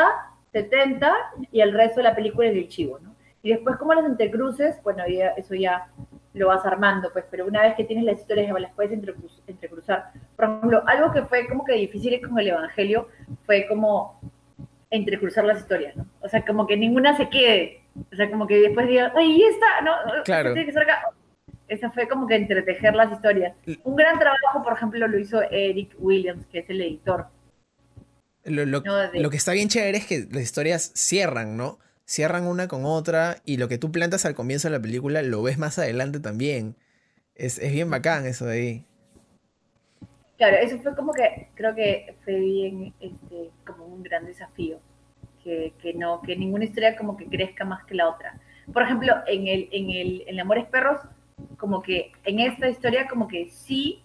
[0.53, 1.13] 70
[1.51, 3.14] y el resto de la película es del chivo, ¿no?
[3.45, 5.05] Y después, como las entrecruces, bueno,
[5.37, 5.89] eso ya
[6.33, 8.91] lo vas armando, pues, pero una vez que tienes las historias, las puedes
[9.47, 10.13] entrecruzar.
[10.35, 13.07] Por ejemplo, algo que fue como que difícil con el Evangelio
[13.45, 14.19] fue como
[14.91, 16.07] entrecruzar las historias, ¿no?
[16.23, 17.83] O sea, como que ninguna se quede.
[18.11, 19.83] O sea, como que después diga, ¡ay, y esta!
[19.83, 19.93] ¿no?
[20.25, 20.55] Claro.
[20.55, 20.87] Tiene que ser
[21.69, 23.55] Esa fue como que entretejer las historias.
[23.83, 27.27] Un gran trabajo, por ejemplo, lo hizo Eric Williams, que es el editor.
[28.45, 31.79] Lo, lo que está bien chévere es que las historias cierran, ¿no?
[32.07, 35.43] Cierran una con otra y lo que tú plantas al comienzo de la película lo
[35.43, 36.77] ves más adelante también.
[37.35, 38.87] Es, bien bacán eso de ahí.
[40.37, 44.81] Claro, eso fue como que, creo que fue bien, este, como un gran desafío,
[45.43, 48.41] que, no, que ninguna historia como que crezca más que la otra.
[48.73, 51.01] Por ejemplo, en el, en el, en Amores Perros,
[51.59, 54.03] como que en esta historia como que sí,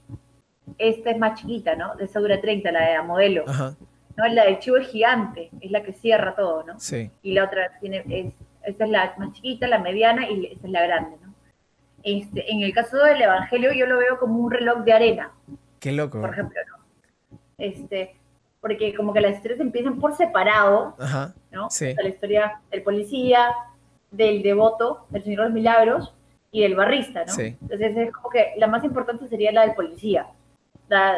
[0.78, 1.96] esta es más chiquita, ¿no?
[1.96, 3.46] De esa dura 30, la de la modelo.
[3.48, 3.76] Ajá.
[4.20, 4.34] ¿No?
[4.34, 6.80] La del chivo es gigante, es la que cierra todo, ¿no?
[6.80, 7.10] Sí.
[7.24, 10.74] Y la otra tiene, es, esta es la más chiquita, la mediana y esta es
[10.74, 11.34] la grande, ¿no?
[12.04, 15.32] Este, en el caso del Evangelio yo lo veo como un reloj de arena.
[15.80, 16.22] Qué loco.
[16.22, 17.38] Por ejemplo, ¿no?
[17.58, 18.16] Este,
[18.62, 20.96] porque como que las historias empiezan por separado,
[21.52, 21.70] ¿no?
[21.70, 21.94] Sí.
[21.96, 23.54] la historia del policía,
[24.12, 26.14] del devoto, del Señor de los Milagros,
[26.52, 27.34] y del barrista, ¿no?
[27.38, 30.28] Entonces es como que la más importante sería la del policía.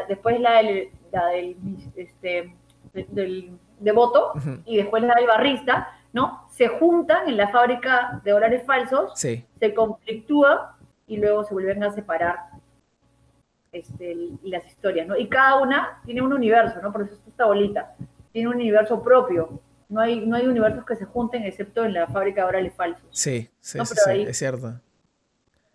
[0.08, 1.56] después la del, la del
[1.96, 2.54] este,
[2.94, 4.34] del devoto
[4.66, 6.46] y después la del barrista, ¿no?
[6.50, 10.60] Se juntan en la fábrica de dólares falsos, se conflictúan
[11.08, 12.38] y luego se vuelven a separar
[13.72, 15.18] este, las historias, ¿no?
[15.18, 16.92] Y cada una tiene un universo, ¿no?
[16.92, 17.96] Por eso esta bolita
[18.32, 19.60] tiene un universo propio.
[19.90, 23.08] No hay, no hay universos que se junten excepto en la fábrica de dólares falsos.
[23.12, 24.74] Sí, sí, sí, es cierto.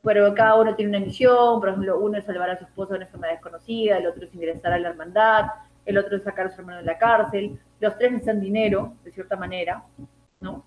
[0.02, 2.98] Pero cada uno tiene una misión, por ejemplo, uno es salvar a su esposa de
[2.98, 5.46] una enfermedad desconocida, el otro es ingresar a la hermandad,
[5.86, 9.12] el otro es sacar a su hermano de la cárcel, los tres necesitan dinero, de
[9.12, 9.84] cierta manera,
[10.40, 10.64] ¿no?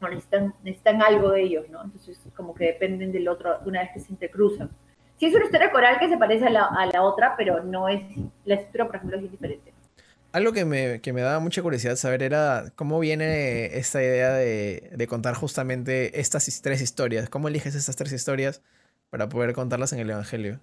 [0.00, 1.82] no necesitan, necesitan algo de ellos, ¿no?
[1.82, 4.70] Entonces, como que dependen del otro una vez que se intercruzan.
[5.18, 7.88] Sí es una historia coral que se parece a la, a la otra, pero no
[7.88, 8.02] es,
[8.44, 9.72] la estructura, por ejemplo, es diferente.
[10.32, 14.90] Algo que me, que me daba mucha curiosidad saber era cómo viene esta idea de,
[14.92, 17.28] de, contar justamente estas tres historias.
[17.28, 18.62] ¿Cómo eliges estas tres historias
[19.10, 20.58] para poder contarlas en el Evangelio?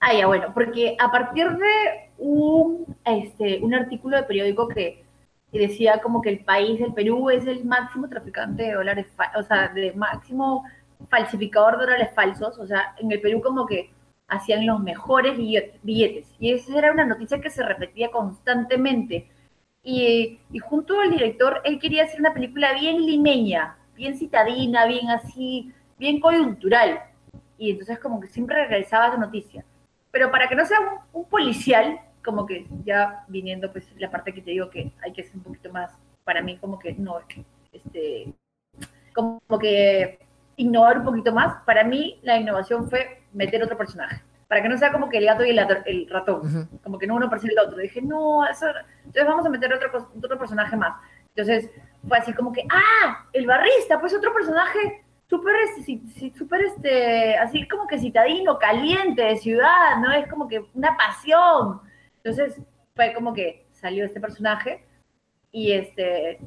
[0.00, 5.04] Ah, ya, bueno, porque a partir de un, este, un artículo de periódico que
[5.52, 9.68] decía como que el país, el Perú, es el máximo traficante de dólares, o sea,
[9.68, 10.64] de máximo
[11.08, 13.90] falsificador de dólares falsos, o sea, en el Perú como que
[14.28, 16.34] hacían los mejores billetes.
[16.38, 19.28] Y esa era una noticia que se repetía constantemente.
[19.82, 25.10] Y, y, junto al director, él quería hacer una película bien limeña, bien citadina, bien
[25.10, 27.00] así, bien coyuntural.
[27.56, 29.64] Y entonces como que siempre regresaba esa noticia.
[30.10, 30.78] Pero para que no sea
[31.12, 35.22] un policial, como que ya viniendo pues la parte que te digo que hay que
[35.22, 35.92] ser un poquito más,
[36.24, 37.20] para mí como que no,
[37.72, 38.34] este,
[39.14, 40.18] como que
[40.56, 44.76] innovar un poquito más, para mí la innovación fue meter otro personaje, para que no
[44.76, 47.78] sea como que el gato y el, ratón, como que no uno parece el otro.
[47.78, 48.66] Dije, no, eso,
[48.98, 50.94] entonces vamos a meter otro, otro personaje más.
[51.34, 51.70] Entonces
[52.08, 55.54] fue así como que, ah, el barrista, pues otro personaje súper,
[56.36, 60.12] súper, este, así como que citadino, caliente, de ciudad, ¿no?
[60.12, 61.80] Es como que una pasión.
[62.26, 62.60] Entonces
[62.96, 64.84] fue como que salió este personaje
[65.52, 66.40] y este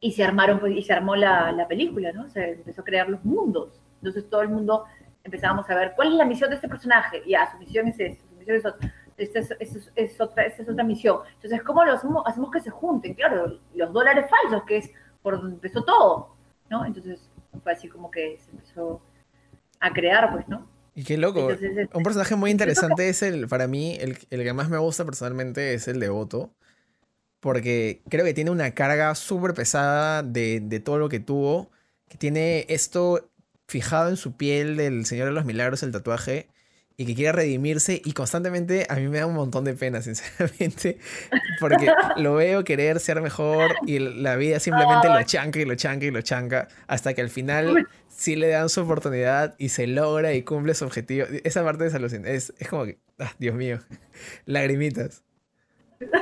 [0.00, 2.28] y se armaron pues, y se armó la, la, película, ¿no?
[2.28, 3.80] Se empezó a crear los mundos.
[3.98, 4.84] Entonces todo el mundo
[5.22, 7.22] empezábamos a ver cuál es la misión de este personaje.
[7.24, 8.94] Ya, su misión es esta, su misión es otra.
[9.16, 9.38] Esta
[9.94, 11.20] es, otra, es otra misión.
[11.34, 13.14] Entonces, ¿cómo lo hacemos, hacemos que se junten?
[13.14, 14.90] Claro, los dólares falsos, que es
[15.22, 16.34] por donde empezó todo,
[16.68, 16.84] ¿no?
[16.84, 17.30] Entonces,
[17.62, 19.00] fue así como que se empezó
[19.78, 20.66] a crear, pues, ¿no?
[20.94, 21.48] Y qué loco.
[21.94, 25.74] un personaje muy interesante es el, para mí, el, el, que más me gusta personalmente
[25.74, 26.52] es el devoto.
[27.40, 31.70] Porque creo que tiene una carga súper pesada de, de, todo lo que tuvo.
[32.08, 33.30] Que tiene esto
[33.66, 36.48] fijado en su piel del Señor de los Milagros, el tatuaje.
[36.98, 38.02] Y que quiere redimirse.
[38.04, 40.98] Y constantemente a mí me da un montón de pena, sinceramente.
[41.58, 43.74] Porque lo veo querer ser mejor.
[43.86, 46.68] Y la vida simplemente lo chanca y lo chanca y lo chanca.
[46.86, 50.84] Hasta que al final si le dan su oportunidad y se logra y cumple su
[50.84, 51.26] objetivo.
[51.44, 52.34] Esa parte es alucinante.
[52.34, 53.78] Es, es como que, ah, Dios mío,
[54.46, 55.24] lagrimitas.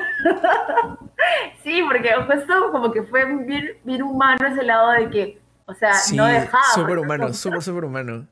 [1.63, 5.93] Sí, porque justo como que fue bien, bien humano ese lado de que, o sea,
[6.15, 6.65] no dejaba.
[6.75, 8.27] Súper humano, súper, súper humano.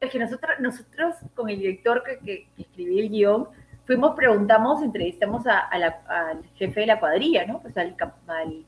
[0.00, 3.48] Es que nosotros, nosotros con el director que, que, escribió el guion,
[3.86, 7.62] fuimos, preguntamos, entrevistamos a, al jefe de la cuadrilla, ¿no?
[7.62, 8.64] Pues al, al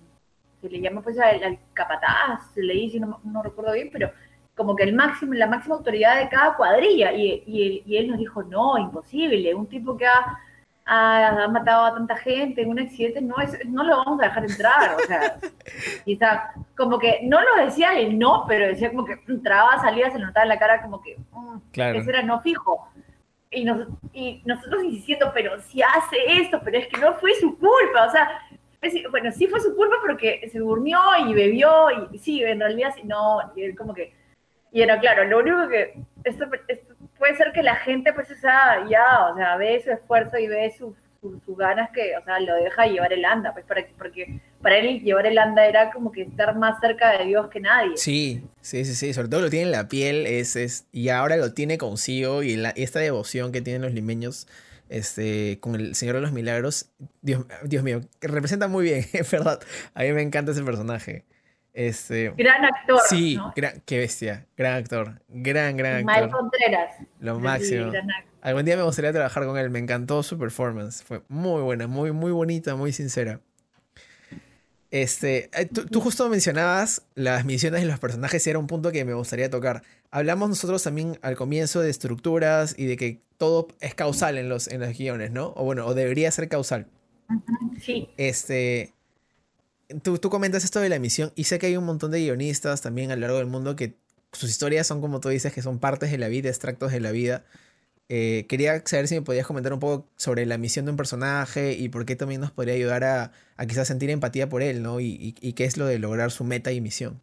[0.64, 4.11] se le llama pues al, capataz, se le dice, no, no, recuerdo bien, pero
[4.57, 7.12] como que el máximo, la máxima autoridad de cada cuadrilla.
[7.12, 7.42] Y,
[7.87, 10.38] y, él nos dijo, no, imposible, un tipo que ha,
[10.87, 14.44] ha, matado a tanta gente en un accidente, no, es, no lo vamos a dejar
[14.44, 14.96] entrar.
[14.96, 15.38] O sea,
[16.07, 20.11] y está, como que no lo decía el no, pero decía como que entraba, salía,
[20.11, 21.98] se le notaba en la cara como que mm, claro.
[21.98, 22.88] ese era no fijo.
[23.50, 27.57] Y, nos, y nosotros insistiendo, pero si hace esto, pero es que no fue su
[27.57, 28.29] culpa, o sea,
[29.11, 33.53] bueno, sí fue su culpa porque se durmió y bebió y sí, en realidad no,
[33.57, 34.12] y como que,
[34.73, 35.94] y era claro, lo único que,
[36.25, 36.47] esto,
[37.18, 40.75] puede ser que la gente pues esa, ya, o sea, ve su esfuerzo y ve
[40.77, 40.94] sus
[41.44, 45.01] su, ganas que, o sea, lo deja llevar el anda, pues para, porque para él
[45.03, 47.97] llevar el anda era como que estar más cerca de Dios que nadie.
[47.97, 51.37] Sí, sí, sí, sí, sobre todo lo tiene en la piel, es, es, y ahora
[51.37, 54.47] lo tiene consigo y la, esta devoción que tienen los limeños
[54.88, 56.90] este, con el Señor de los Milagros.
[57.23, 59.61] Dios, Dios mío, representa muy bien, es verdad.
[59.94, 61.25] A mí me encanta ese personaje.
[61.73, 63.01] Este, gran actor.
[63.09, 63.37] Sí,
[63.85, 64.47] qué bestia.
[64.57, 65.20] Gran actor.
[65.29, 66.05] Gran, gran actor.
[66.05, 66.94] Mal Contreras.
[67.18, 67.90] Lo máximo.
[68.42, 69.70] Algún día me gustaría trabajar con él.
[69.70, 71.03] Me encantó su performance.
[71.03, 73.40] Fue muy buena, muy, muy bonita, muy sincera.
[74.94, 79.04] Este, eh, tú, justo mencionabas las misiones y los personajes y era un punto que
[79.04, 79.83] me gustaría tocar.
[80.12, 84.68] Hablamos nosotros también al comienzo de estructuras y de que todo es causal en los,
[84.68, 85.52] en los guiones, ¿no?
[85.57, 86.87] O bueno, o debería ser causal.
[87.80, 88.09] Sí.
[88.18, 88.94] Este,
[90.04, 92.80] tú, tú comentas esto de la misión y sé que hay un montón de guionistas
[92.80, 93.96] también a lo largo del mundo que
[94.30, 97.11] sus historias son como tú dices, que son partes de la vida, extractos de la
[97.11, 97.44] vida.
[98.11, 101.73] Eh, quería saber si me podías comentar un poco sobre la misión de un personaje
[101.73, 103.33] y por qué también nos podría ayudar a,
[103.67, 105.01] quizás sentir empatía por él, ¿no?
[105.01, 107.21] Y, y, qué es lo de lograr su meta y misión.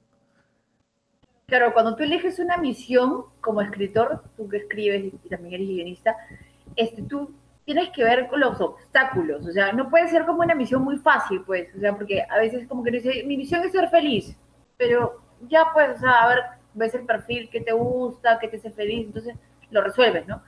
[1.45, 6.15] Claro, cuando tú eliges una misión como escritor, tú que escribes y también eres guionista,
[6.75, 7.31] este, tú
[7.65, 10.97] tienes que ver con los obstáculos, o sea, no puede ser como una misión muy
[10.97, 14.35] fácil, pues, o sea, porque a veces como que dice, mi misión es ser feliz,
[14.77, 16.39] pero ya pues, o sea, a ver,
[16.73, 19.35] ves el perfil que te gusta, que te hace feliz, entonces
[19.69, 20.41] lo resuelves, ¿no?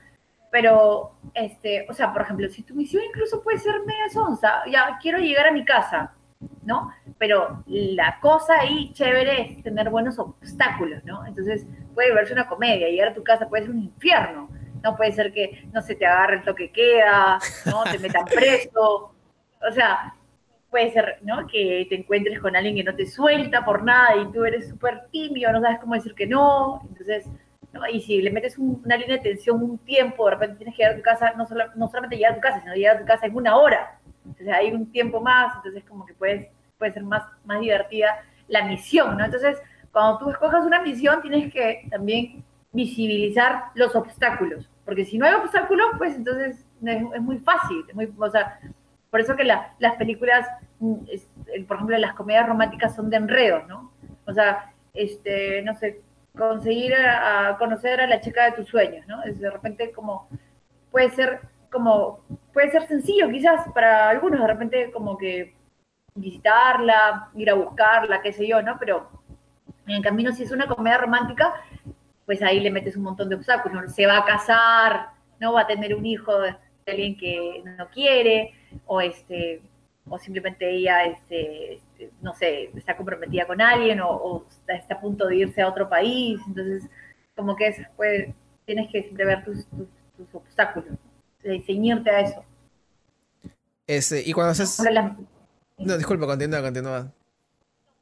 [0.53, 4.99] Pero, este, o sea, por ejemplo, si tu misión incluso puede ser media sonza, ya
[5.01, 6.13] quiero llegar a mi casa,
[6.61, 6.91] ¿no?
[7.17, 11.25] Pero la cosa ahí chévere es tener buenos obstáculos, ¿no?
[11.25, 14.47] Entonces puede verse una comedia, llegar a tu casa puede ser un infierno,
[14.83, 17.83] no puede ser que no se te agarre el toque queda, ¿no?
[17.85, 19.11] Te metan preso,
[19.67, 20.13] o sea,
[20.69, 21.47] puede ser, ¿no?
[21.47, 25.07] Que te encuentres con alguien que no te suelta por nada y tú eres súper
[25.11, 27.27] tímido, no sabes cómo decir que no, entonces,
[27.73, 27.85] ¿no?
[27.87, 30.93] Y si le metes una línea de tensión un tiempo, de repente tienes que llegar
[30.93, 33.05] a tu casa, no, solo, no solamente llegar a tu casa, sino llegar a tu
[33.05, 37.03] casa en una hora, entonces hay un tiempo más, entonces como que puedes, puede ser
[37.03, 39.25] más, más divertida la misión, ¿no?
[39.25, 39.57] Entonces,
[39.91, 45.33] cuando tú escojas una misión, tienes que también visibilizar los obstáculos, porque si no hay
[45.33, 48.59] obstáculos, pues entonces es, muy fácil, muy, o sea,
[49.09, 50.47] por eso que las películas,
[50.79, 50.95] mm,
[51.67, 53.91] por ejemplo, las comedias románticas son de enredos, ¿no?
[54.25, 56.01] O sea, este, no sé,
[56.37, 59.23] conseguir a, conocer a la chica de tus sueños, ¿no?
[59.23, 60.27] Es de repente como,
[60.91, 61.41] puede ser
[61.71, 62.19] como,
[62.53, 65.55] puede ser sencillo quizás para algunos, de repente como que
[66.15, 68.77] visitarla, ir a buscarla, qué sé yo, ¿no?
[68.79, 69.09] Pero
[69.87, 71.53] en el camino, si es una comedia romántica,
[72.25, 73.93] pues ahí le metes un montón de obstáculos.
[73.93, 76.55] Se va a casar, no va a tener un hijo de
[76.87, 78.53] alguien que no quiere,
[78.85, 79.61] o este
[80.09, 81.81] o simplemente ella, este
[82.21, 86.39] no sé, está comprometida con alguien o, está, a punto de irse a otro país.
[86.47, 86.89] Entonces,
[87.35, 88.27] como que es, pues,
[88.65, 89.65] tienes que siempre ver tus,
[90.31, 90.97] obstáculos,
[91.65, 92.45] ceñirte a eso.
[93.87, 94.81] Este, y cuando haces...
[95.77, 97.11] No, disculpa, continúa, continúa.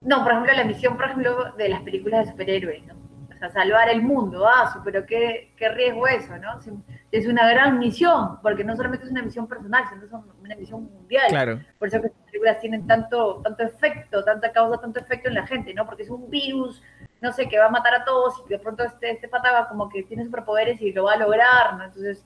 [0.02, 3.01] No, por ejemplo, la misión, por ejemplo, de las películas de superhéroes, ¿no?
[3.42, 6.60] A salvar el mundo, ah, pero qué, qué riesgo eso, ¿no?
[7.12, 10.84] Es una gran misión, porque no solamente es una misión personal, sino es una misión
[10.84, 11.28] mundial.
[11.30, 11.60] Claro.
[11.80, 15.48] Por eso que las películas tienen tanto, tanto efecto, tanta causa, tanto efecto en la
[15.48, 15.88] gente, ¿no?
[15.88, 16.84] Porque es un virus,
[17.20, 19.68] no sé, que va a matar a todos y de pronto este, este pata va
[19.68, 21.86] como que tiene superpoderes y lo va a lograr, ¿no?
[21.86, 22.24] Entonces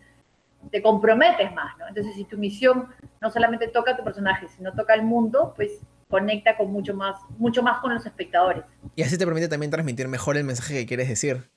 [0.70, 1.88] te comprometes más, ¿no?
[1.88, 2.90] Entonces si tu misión
[3.22, 7.16] no solamente toca a tu personaje, sino toca al mundo, pues conecta con mucho más,
[7.38, 8.64] mucho más con los espectadores.
[8.96, 11.50] Y así te permite también transmitir mejor el mensaje que quieres decir.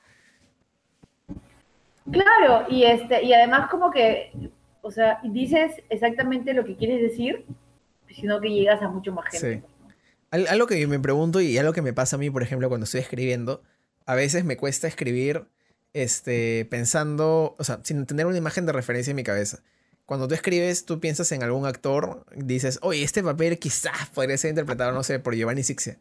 [2.11, 4.33] Claro, y este, y además como que,
[4.81, 7.45] o sea, dices exactamente lo que quieres decir,
[8.09, 9.63] sino que llegas a mucho más gente.
[9.63, 9.97] Sí.
[10.31, 13.01] Algo que me pregunto y algo que me pasa a mí, por ejemplo, cuando estoy
[13.01, 13.63] escribiendo,
[14.07, 15.47] a veces me cuesta escribir
[15.93, 19.63] este, pensando, o sea, sin tener una imagen de referencia en mi cabeza
[20.09, 24.49] cuando tú escribes, tú piensas en algún actor, dices, oye, este papel quizás podría ser
[24.49, 25.99] interpretado, no sé, por Giovanni Sixia.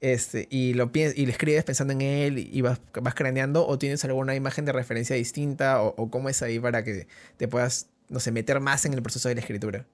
[0.00, 4.04] Este, y lo y lo escribes pensando en él y vas, vas craneando o tienes
[4.04, 7.06] alguna imagen de referencia distinta o, cómo es ahí para que
[7.36, 9.84] te puedas, no sé, meter más en el proceso de la escritura.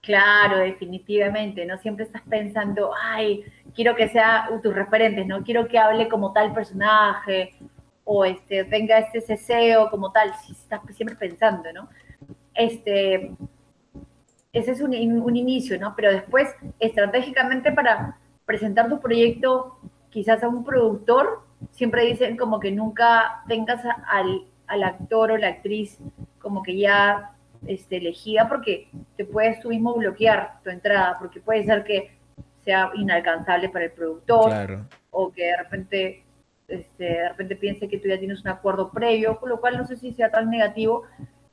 [0.00, 1.78] Claro, definitivamente, ¿no?
[1.78, 3.44] Siempre estás pensando, ay,
[3.76, 5.44] quiero que sea tus referentes, ¿no?
[5.44, 7.54] Quiero que hable como tal personaje,
[8.08, 11.88] o este, tenga este ceseo como tal, si estás siempre pensando, ¿no?
[12.54, 13.32] Este,
[14.52, 15.94] ese es un, un, inicio, ¿no?
[15.96, 18.16] Pero después, estratégicamente para
[18.46, 21.42] presentar tu proyecto quizás a un productor,
[21.72, 25.98] siempre dicen como que nunca tengas al, al actor o la actriz
[26.38, 27.32] como que ya
[27.66, 32.16] este, elegida porque te puedes tú mismo bloquear tu entrada, porque puede ser que
[32.64, 36.25] sea inalcanzable para el productor o que de repente
[36.68, 39.86] este, de repente piense que tú ya tienes un acuerdo previo, con lo cual no
[39.86, 41.04] sé si sea tan negativo,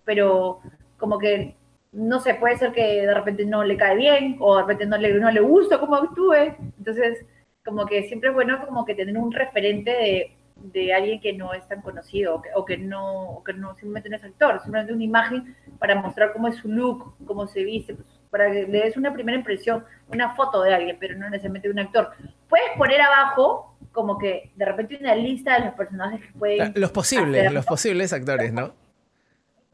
[0.05, 0.61] pero
[0.97, 1.55] como que,
[1.91, 4.97] no sé, puede ser que de repente no le cae bien o de repente no
[4.97, 6.55] le, no le gusta cómo actúe.
[6.77, 7.25] Entonces,
[7.65, 11.53] como que siempre es bueno como que tener un referente de, de alguien que no
[11.53, 15.03] es tan conocido o que, no, o que no simplemente no es actor, simplemente una
[15.03, 18.97] imagen para mostrar cómo es su look, cómo se viste, pues, para que le des
[18.97, 22.09] una primera impresión, una foto de alguien, pero no necesariamente de un actor.
[22.49, 26.73] Puedes poner abajo como que de repente una lista de los personajes que pueden...
[26.75, 28.73] Los posibles, los posibles actores, ¿no?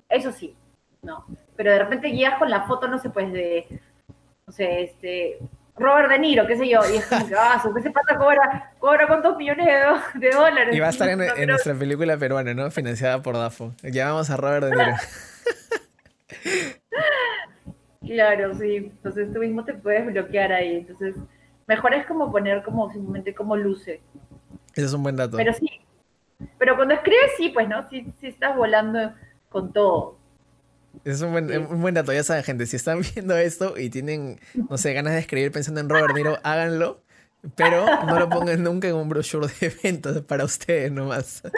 [0.10, 0.58] Eso sí,
[1.02, 1.26] no.
[1.56, 3.66] Pero de repente guías con la foto, no sé, pues de,
[4.46, 5.40] no sé, este,
[5.78, 8.74] Robert De Niro, qué sé yo, y es como que, ah, su ese pata cobra,
[8.78, 9.68] cobra cuántos millones
[10.16, 10.76] de, dólares.
[10.76, 12.70] Y va a estar en, nuestra película peruana, ¿no?
[12.72, 13.74] Financiada por DAFO.
[13.84, 14.98] Llamamos a Robert De Niro.
[18.10, 18.76] claro, sí.
[18.78, 20.78] Entonces tú mismo te puedes bloquear ahí.
[20.78, 21.16] Entonces,
[21.68, 24.02] mejor es como poner como simplemente como luce.
[24.74, 25.38] Ese es un buen dato.
[25.38, 25.70] Pero sí.
[26.58, 27.88] Pero cuando escribes, sí, pues, ¿no?
[27.90, 29.14] Sí, sí estás volando
[29.50, 30.18] con todo.
[31.04, 32.66] Es un buen, un buen dato, ya saben, gente.
[32.66, 34.40] Si están viendo esto y tienen,
[34.70, 37.02] no sé, ganas de escribir pensando en Robert Niro, háganlo.
[37.56, 41.42] Pero no lo pongan nunca en un brochure de eventos para ustedes nomás.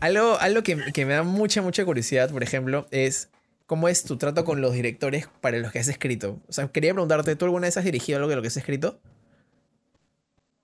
[0.00, 3.28] Algo, algo que, que, me da mucha, mucha curiosidad, por ejemplo, es
[3.70, 6.40] cómo es tu trato con los directores para los que has escrito.
[6.48, 8.98] O sea, quería preguntarte, ¿tú alguna vez has dirigido algo de lo que has escrito?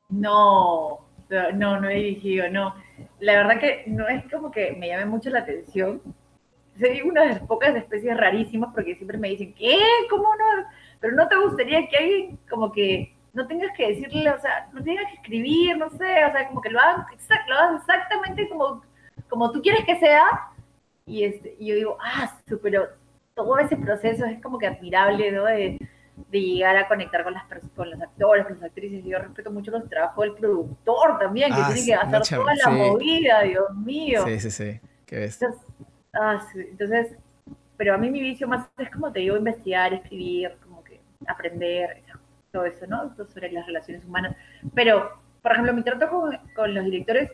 [0.08, 2.74] No, no, no he dirigido, no.
[3.20, 6.02] La verdad que no es como que me llame mucho la atención.
[6.80, 9.78] Soy una de las pocas especies rarísimas porque siempre me dicen, ¿qué?
[10.10, 10.66] ¿Cómo no?
[10.98, 14.82] Pero no te gustaría que alguien como que no tengas que decirle, o sea, no
[14.82, 17.06] tengas que escribir, no sé, o sea, como que lo hagas,
[17.46, 18.82] lo exactamente como,
[19.28, 20.50] como tú quieres que sea.
[21.06, 22.88] Y, este, y yo digo, ah, pero
[23.34, 25.44] todo ese proceso es como que admirable, ¿no?
[25.44, 25.78] De,
[26.16, 27.44] de llegar a conectar con las
[27.74, 29.04] con los actores, con las actrices.
[29.04, 32.70] Yo respeto mucho los trabajos del productor también, que ah, tiene que hacer toda la
[32.70, 34.24] movida, Dios mío.
[34.26, 34.80] Sí, sí, sí.
[35.04, 35.40] ¿Qué ves?
[35.40, 35.66] Entonces,
[36.14, 37.16] ah, entonces,
[37.76, 42.02] pero a mí mi vicio más es como te digo, investigar, escribir, como que aprender,
[42.50, 43.14] todo eso, ¿no?
[43.14, 44.34] sobre las relaciones humanas.
[44.74, 47.30] Pero, por ejemplo, mi trato con, con los directores,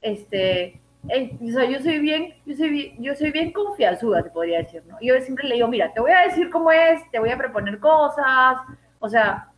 [0.00, 4.58] este, o sea, yo soy bien, yo soy bien, yo soy bien confianzuda, te podría
[4.58, 4.96] decir, ¿no?
[5.00, 7.78] Yo siempre le digo, mira, te voy a decir cómo es, te voy a proponer
[7.78, 8.58] cosas,
[8.98, 9.48] o sea,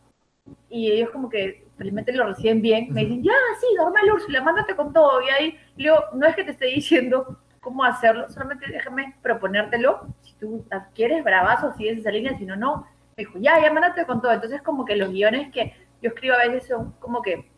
[0.69, 4.75] y ellos como que felizmente lo reciben bien, me dicen, ya, sí, normal, Úrsula, mándate
[4.75, 8.71] con todo, y ahí le digo, no es que te esté diciendo cómo hacerlo, solamente
[8.71, 10.65] déjame proponértelo, si tú
[10.95, 14.31] quieres bravazo, sigues esa línea, si no, no, me dijo, ya, ya, mándate con todo,
[14.31, 17.52] entonces como que los guiones que yo escribo a veces son como que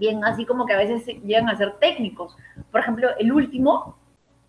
[0.00, 2.36] bien así como que a veces llegan a ser técnicos.
[2.72, 3.96] Por ejemplo, el último,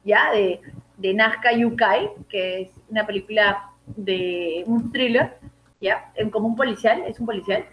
[0.03, 0.61] ya, de,
[0.97, 5.37] de Nazca Yukai, que es una película de un thriller,
[5.81, 7.65] ya, como un policial, es un policial,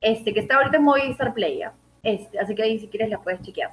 [0.00, 1.74] este, que está ahorita en Movistar Play, ¿ya?
[2.02, 3.72] Este, así que ahí si quieres la puedes chequear.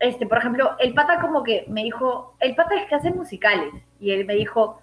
[0.00, 3.72] Este, por ejemplo, el pata como que me dijo, el pata es que hace musicales,
[4.00, 4.80] y él me dijo,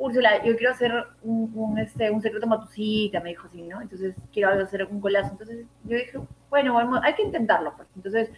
[0.00, 0.92] Úrsula, yo quiero hacer
[1.22, 3.82] un, este, un secreto matusita, me dijo así, ¿no?
[3.82, 5.32] Entonces quiero hacer un golazo.
[5.32, 7.74] Entonces yo dije, bueno, hay que intentarlo.
[7.76, 7.86] Pues.
[7.94, 8.30] Entonces,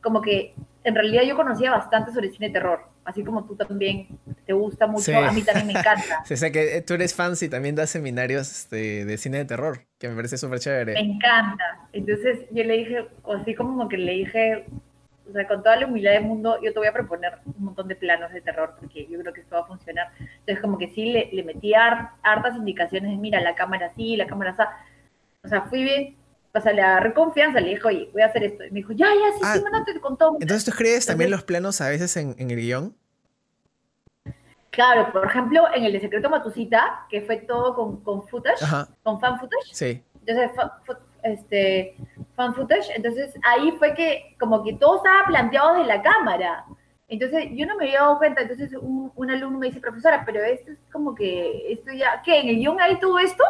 [0.00, 4.08] como que en realidad yo conocía bastante sobre cine de terror, así como tú también
[4.44, 6.22] te gusta mucho, a mí también me encanta.
[6.24, 9.44] sí, o sea que tú eres fan y también das seminarios este, de cine de
[9.44, 10.94] terror, que me parece súper chévere.
[10.94, 11.88] Me encanta.
[11.92, 13.08] Entonces yo le dije,
[13.40, 14.66] así como que le dije,
[15.28, 17.88] o sea, con toda la humildad del mundo, yo te voy a proponer un montón
[17.88, 20.08] de planos de terror, porque yo creo que esto va a funcionar.
[20.18, 24.26] Entonces, como que sí, le, le metí hartas indicaciones de, mira, la cámara así, la
[24.26, 24.62] cámara así.
[25.44, 26.16] O sea, fui bien,
[26.52, 28.64] o sea, le agarré confianza, le dije, oye, voy a hacer esto.
[28.64, 30.36] Y me dijo, ya, ya, sí, ah, sí, mándate con todo.
[30.40, 32.96] Entonces, ¿tú escribes también los planos a veces en, en el guion?
[34.70, 38.58] Claro, por ejemplo, en el de Secreto Matusita, que fue todo con, con footage,
[39.04, 39.72] con fan footage.
[39.72, 40.02] Sí.
[40.26, 40.50] Entonces,
[41.24, 41.96] este,
[42.36, 42.90] fan footage.
[42.94, 46.64] Entonces ahí fue que como que todo estaba planteado de la cámara.
[47.08, 48.42] Entonces yo no me había dado cuenta.
[48.42, 52.40] Entonces un, un, alumno me dice, profesora, pero esto es como que, esto ya, ¿qué?
[52.40, 53.44] ¿En el guion hay todo esto?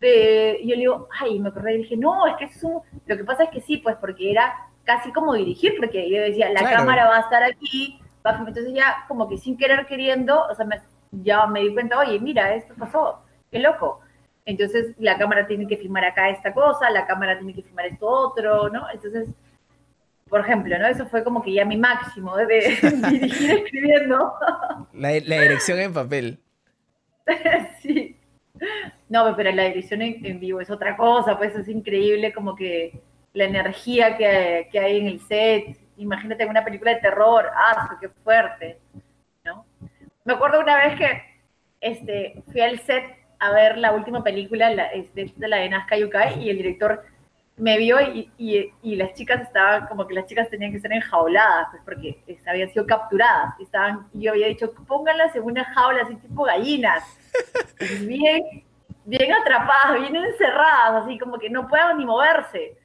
[0.00, 3.24] De, yo le digo, ay, me acordé y dije, no, es que eso lo que
[3.24, 4.54] pasa es que sí, pues porque era
[4.84, 9.28] casi como dirigir, porque yo decía, la cámara va a estar aquí, entonces ya como
[9.28, 13.20] que sin querer queriendo, o sea, me, ya me di cuenta, oye, mira, esto pasó,
[13.50, 14.00] qué loco.
[14.48, 18.06] Entonces la cámara tiene que filmar acá esta cosa, la cámara tiene que filmar esto
[18.08, 18.88] otro, ¿no?
[18.90, 19.28] Entonces,
[20.26, 20.86] por ejemplo, ¿no?
[20.86, 22.46] Eso fue como que ya mi máximo de,
[23.10, 24.32] dirigir escribiendo.
[24.94, 26.38] La, dirección en papel.
[27.82, 28.16] sí.
[29.10, 33.02] No, pero la dirección en, vivo es otra cosa, pues es increíble como que
[33.34, 35.76] la energía que, que hay en el set.
[35.98, 38.78] Imagínate una película de terror, ¡ah, qué fuerte!
[39.44, 39.66] ¿no?
[40.24, 41.22] Me acuerdo una vez que
[41.82, 46.42] este, fui al set a ver la última película, la, de, la de Nazca Yukai,
[46.42, 47.04] y el director
[47.58, 51.68] me vio y, y, las chicas estaban, como que las chicas tenían que ser enjauladas,
[51.70, 53.54] pues porque habían sido capturadas.
[53.60, 57.04] Estaban, y yo había dicho, pónganlas en una jaula así tipo gallinas,
[58.06, 58.64] bien,
[59.04, 62.78] bien atrapadas, bien encerradas, así como que no puedan ni moverse.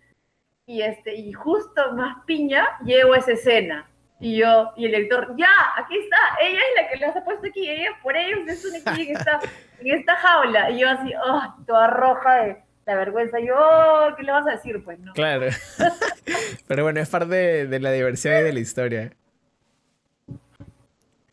[0.65, 3.87] Y, este, y justo más piña, llego a esa escena.
[4.23, 7.45] Y yo, y el director, ya, aquí está, ella es la que las ha puesto
[7.45, 9.41] aquí, ella por ellos es una aquí en esta,
[9.81, 10.71] en esta jaula.
[10.71, 13.41] Y yo así, oh, toda roja de la vergüenza.
[13.41, 14.81] Y yo, oh, ¿qué le vas a decir?
[14.81, 15.11] Pues no.
[15.11, 15.47] Claro.
[16.69, 19.11] Pero bueno, es parte de, de la diversión y de la historia.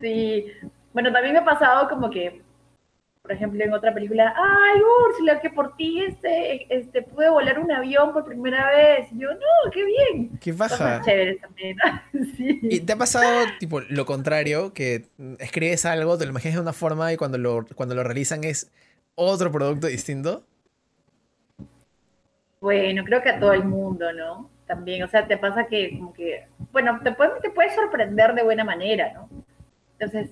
[0.01, 0.53] Sí,
[0.93, 2.43] bueno, también me ha pasado como que
[3.23, 7.71] por ejemplo, en otra película, ay, Úrsula, que por ti este, este, pude volar un
[7.71, 9.09] avión por primera vez.
[9.12, 10.39] Y yo, no, qué bien.
[10.41, 11.03] Qué baja.
[11.41, 11.77] también.
[12.62, 15.07] ¿Y te ha pasado, tipo, lo contrario, que
[15.39, 18.71] escribes algo, te lo imaginas de una forma y cuando lo, cuando lo realizan es
[19.14, 20.45] otro producto distinto?
[22.61, 24.51] Bueno, creo que a todo el mundo, ¿no?
[24.71, 28.45] también, o sea, te pasa que como que, bueno, te puede, te puede sorprender de
[28.45, 29.29] buena manera, ¿no?
[29.99, 30.31] Entonces,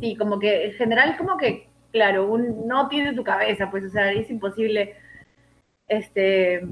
[0.00, 3.88] sí, como que en general como que, claro, un, no tiene tu cabeza, pues, o
[3.88, 4.96] sea, es imposible,
[5.88, 6.66] este,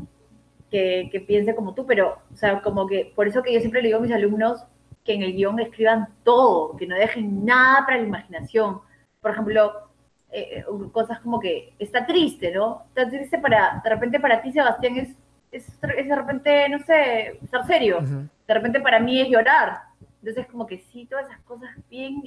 [0.71, 3.81] que, que, piense como tú, pero, o sea, como que, por eso que yo siempre
[3.81, 4.67] le digo a mis alumnos
[5.05, 8.81] que en el guion escriban todo, que no dejen nada para la imaginación.
[9.21, 9.91] Por ejemplo,
[10.31, 12.85] eh, cosas como que está triste, ¿no?
[12.89, 15.17] Está triste para, de repente para ti, Sebastián, es
[15.53, 18.01] es, de repente, no sé, estar serio.
[18.01, 19.83] De repente para mí es llorar.
[20.21, 22.23] Entonces, como que sí, todas esas cosas bien,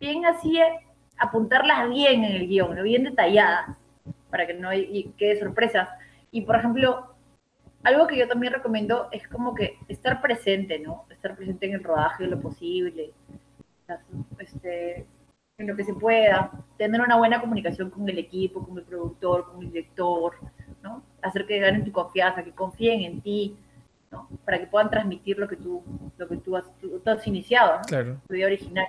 [0.00, 0.80] bien así, eh,
[1.20, 3.76] apuntarlas bien en el guion, bien detalladas,
[4.30, 5.88] para que no y quede sorpresas.
[6.30, 7.14] Y, por ejemplo,
[7.82, 11.04] algo que yo también recomiendo es como que estar presente, ¿no?
[11.10, 13.12] Estar presente en el rodaje lo posible,
[14.38, 15.06] este,
[15.58, 19.52] en lo que se pueda, tener una buena comunicación con el equipo, con el productor,
[19.52, 20.34] con el director,
[20.82, 21.02] ¿no?
[21.22, 23.56] Hacer que ganen tu confianza, que confíen en ti,
[24.10, 24.28] ¿no?
[24.44, 25.82] Para que puedan transmitir lo que tú,
[26.16, 26.64] lo que tú has,
[27.06, 27.84] has iniciado, ¿no?
[27.84, 28.20] Claro.
[28.26, 28.86] Tu idea original.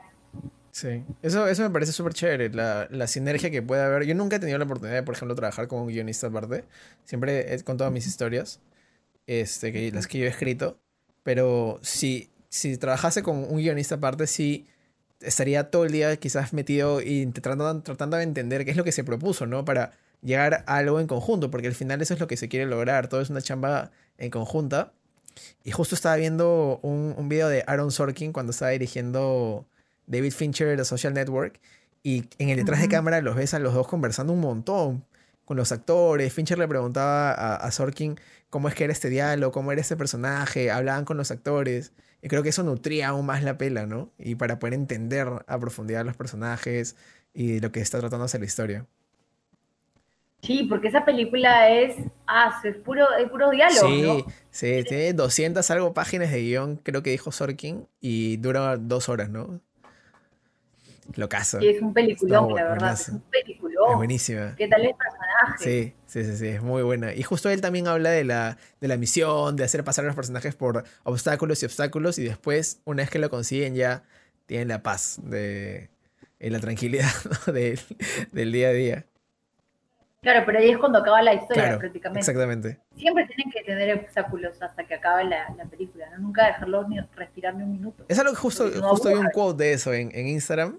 [0.72, 4.06] Sí, eso, eso me parece súper chévere, la, la, sinergia que puede haber.
[4.06, 6.64] Yo nunca he tenido la oportunidad de, por ejemplo, trabajar con un guionista aparte.
[7.04, 8.62] Siempre he contado mis historias,
[9.28, 10.80] este, que, las que yo he escrito.
[11.24, 14.66] Pero si, si trabajase con un guionista aparte, sí
[15.20, 18.94] estaría todo el día quizás metido y tratando, tratando de entender qué es lo que
[18.94, 19.66] se propuso, ¿no?
[19.66, 19.92] Para
[20.22, 23.08] llegar a algo en conjunto, porque al final eso es lo que se quiere lograr,
[23.10, 24.94] todo es una chamba en conjunta.
[25.64, 29.66] Y justo estaba viendo un, un video de Aaron Sorkin cuando estaba dirigiendo
[30.12, 31.60] David Fincher de Social Network,
[32.04, 35.06] y en el detrás de cámara los ves a los dos conversando un montón
[35.46, 36.34] con los actores.
[36.34, 39.96] Fincher le preguntaba a, a Sorkin cómo es que era este diálogo, cómo era este
[39.96, 41.94] personaje, hablaban con los actores.
[42.22, 44.12] Y creo que eso nutría aún más la pela, ¿no?
[44.18, 46.96] Y para poder entender a profundidad los personajes
[47.34, 48.86] y lo que está tratando de hacer la historia.
[50.42, 51.96] Sí, porque esa película es,
[52.28, 53.88] ah, es puro, es puro diálogo.
[53.88, 54.26] Sí, ¿no?
[54.50, 59.30] sí, tiene 200 algo páginas de guion, creo que dijo Sorkin, y dura dos horas,
[59.30, 59.62] ¿no?
[61.16, 61.60] Lo caso.
[61.60, 62.94] Sí, es un peliculón, la verdad.
[62.94, 63.92] Es un peliculón.
[63.92, 64.56] Es buenísima.
[64.56, 65.58] ¿Qué tal el personaje?
[65.58, 67.14] Sí, sí, sí, sí, es muy buena.
[67.14, 70.16] Y justo él también habla de la, de la misión, de hacer pasar a los
[70.16, 74.04] personajes por obstáculos y obstáculos, y después, una vez que lo consiguen, ya
[74.46, 75.90] tienen la paz de,
[76.40, 77.10] y la tranquilidad
[77.48, 77.54] ¿no?
[77.54, 77.80] de,
[78.32, 79.06] del día a día.
[80.22, 82.20] Claro, pero ahí es cuando acaba la historia Claro, prácticamente.
[82.20, 82.78] exactamente.
[82.96, 86.20] Siempre tienen que tener obstáculos hasta que acabe la, la película, ¿no?
[86.20, 88.06] Nunca dejarlos ni respirar ni un minuto.
[88.08, 90.78] Es algo que justo, no justo vi un quote de eso en, en Instagram.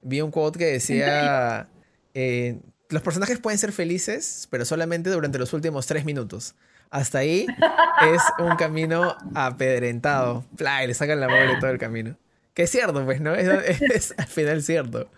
[0.00, 1.68] Vi un quote que decía,
[2.14, 6.54] eh, los personajes pueden ser felices, pero solamente durante los últimos tres minutos.
[6.90, 7.46] Hasta ahí
[8.14, 10.44] es un camino apedrentado.
[10.56, 12.16] Pla, y le sacan la madre todo el camino.
[12.54, 13.34] Que es cierto, pues, ¿no?
[13.34, 15.10] Es, es al final cierto.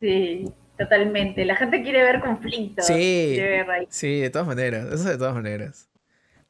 [0.00, 1.44] Sí, totalmente.
[1.44, 2.82] La gente quiere ver conflicto.
[2.82, 3.36] Sí.
[3.38, 3.86] Ver.
[3.90, 5.88] Sí, de todas maneras, eso de todas maneras.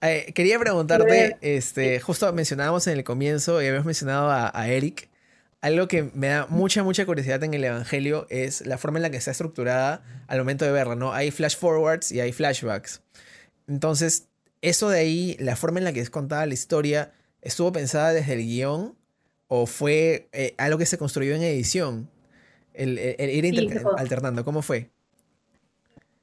[0.00, 5.08] Eh, quería preguntarte, este, justo mencionábamos en el comienzo y habíamos mencionado a, a Eric.
[5.62, 9.10] Algo que me da mucha, mucha curiosidad en el Evangelio es la forma en la
[9.10, 11.12] que está estructurada al momento de verla, ¿no?
[11.12, 13.02] Hay flash forwards y hay flashbacks.
[13.68, 14.28] Entonces,
[14.62, 18.34] eso de ahí, la forma en la que es contada la historia, ¿estuvo pensada desde
[18.34, 18.96] el guion
[19.48, 22.10] o fue eh, algo que se construyó en edición?
[22.74, 24.90] El, el- el ir Sí, alternando, ¿cómo fue?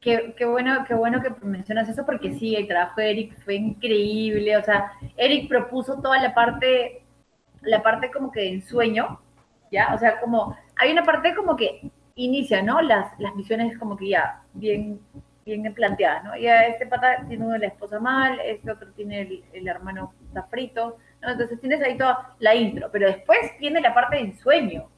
[0.01, 3.55] Qué, qué bueno, qué bueno que mencionas eso porque sí, el trabajo de Eric fue
[3.55, 4.57] increíble.
[4.57, 7.02] O sea, Eric propuso toda la parte,
[7.63, 9.19] la parte como que de ensueño,
[9.71, 9.93] ¿ya?
[9.93, 12.81] O sea, como, hay una parte como que inicia, ¿no?
[12.81, 14.99] Las, las misiones como que ya bien,
[15.45, 16.37] bien planteadas, ¿no?
[16.37, 20.43] Ya este pata tiene una la esposa mal, este otro tiene el, el hermano está
[20.43, 21.31] frito, ¿no?
[21.31, 24.89] Entonces tienes ahí toda la intro, pero después viene la parte de ensueño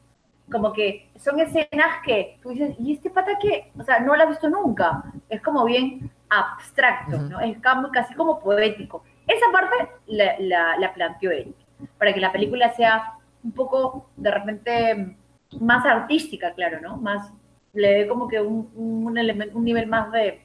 [0.51, 3.71] como que son escenas que tú dices, ¿y este pata qué?
[3.79, 5.03] O sea, no lo has visto nunca.
[5.29, 7.25] Es como bien abstracto, Ujú.
[7.29, 7.39] ¿no?
[7.39, 7.57] Es
[7.91, 9.03] casi como poético.
[9.27, 9.75] Esa parte
[10.07, 11.55] la, la, la planteó Eric,
[11.97, 13.13] para que la película sea
[13.43, 15.17] un poco, de repente,
[15.59, 16.97] más artística, claro, ¿no?
[16.97, 17.31] Más,
[17.73, 20.41] le dé como que un, un, elemento, un nivel más de,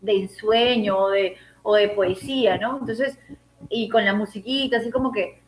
[0.00, 2.78] de ensueño o de, o de poesía, ¿no?
[2.78, 3.18] Entonces,
[3.68, 5.40] y con la musiquita, así como que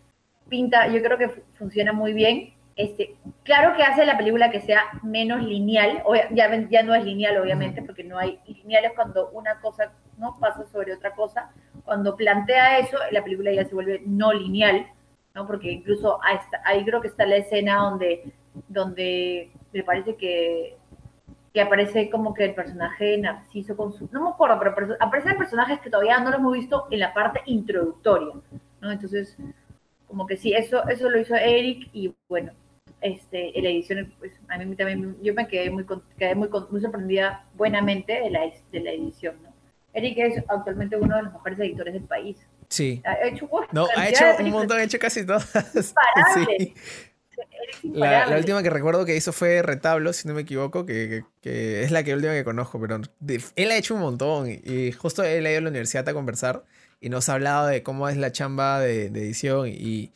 [0.48, 2.54] pinta, yo creo que fu- funciona muy bien.
[2.76, 6.02] Este, claro que hace la película que sea menos lineal,
[6.32, 10.64] ya, ya no es lineal obviamente, porque no hay lineales cuando una cosa no pasa
[10.66, 11.50] sobre otra cosa.
[11.88, 14.88] Cuando plantea eso, la película ya se vuelve no lineal,
[15.34, 15.46] ¿no?
[15.46, 16.18] Porque incluso
[16.66, 18.30] ahí, creo que está la escena donde,
[18.68, 20.76] donde me parece que,
[21.54, 24.06] que aparece como que el personaje Narciso con su...
[24.12, 27.40] No me acuerdo, pero aparecen personajes que todavía no los hemos visto en la parte
[27.46, 28.34] introductoria,
[28.82, 28.92] ¿no?
[28.92, 29.38] Entonces,
[30.06, 32.52] como que sí, eso, eso lo hizo Eric y bueno,
[33.00, 35.86] este, en la edición, pues a mí también, yo me quedé muy,
[36.18, 36.50] quedé muy,
[36.82, 38.40] sorprendida buenamente de la,
[38.72, 39.47] de la edición.
[39.98, 42.36] Eric es actualmente uno de los mejores editores del país.
[42.68, 43.02] Sí.
[43.04, 45.48] Ha hecho, no, ha hecho un montón, ha hecho casi todas.
[46.34, 46.74] Sí.
[47.82, 51.82] La, la, última que recuerdo que hizo fue Retablo, si no me equivoco, que, que,
[51.82, 53.00] es la que última que conozco, pero
[53.56, 56.64] él ha hecho un montón y, justo él ha ido a la universidad a conversar
[57.00, 60.12] y nos ha hablado de cómo es la chamba de, de edición y,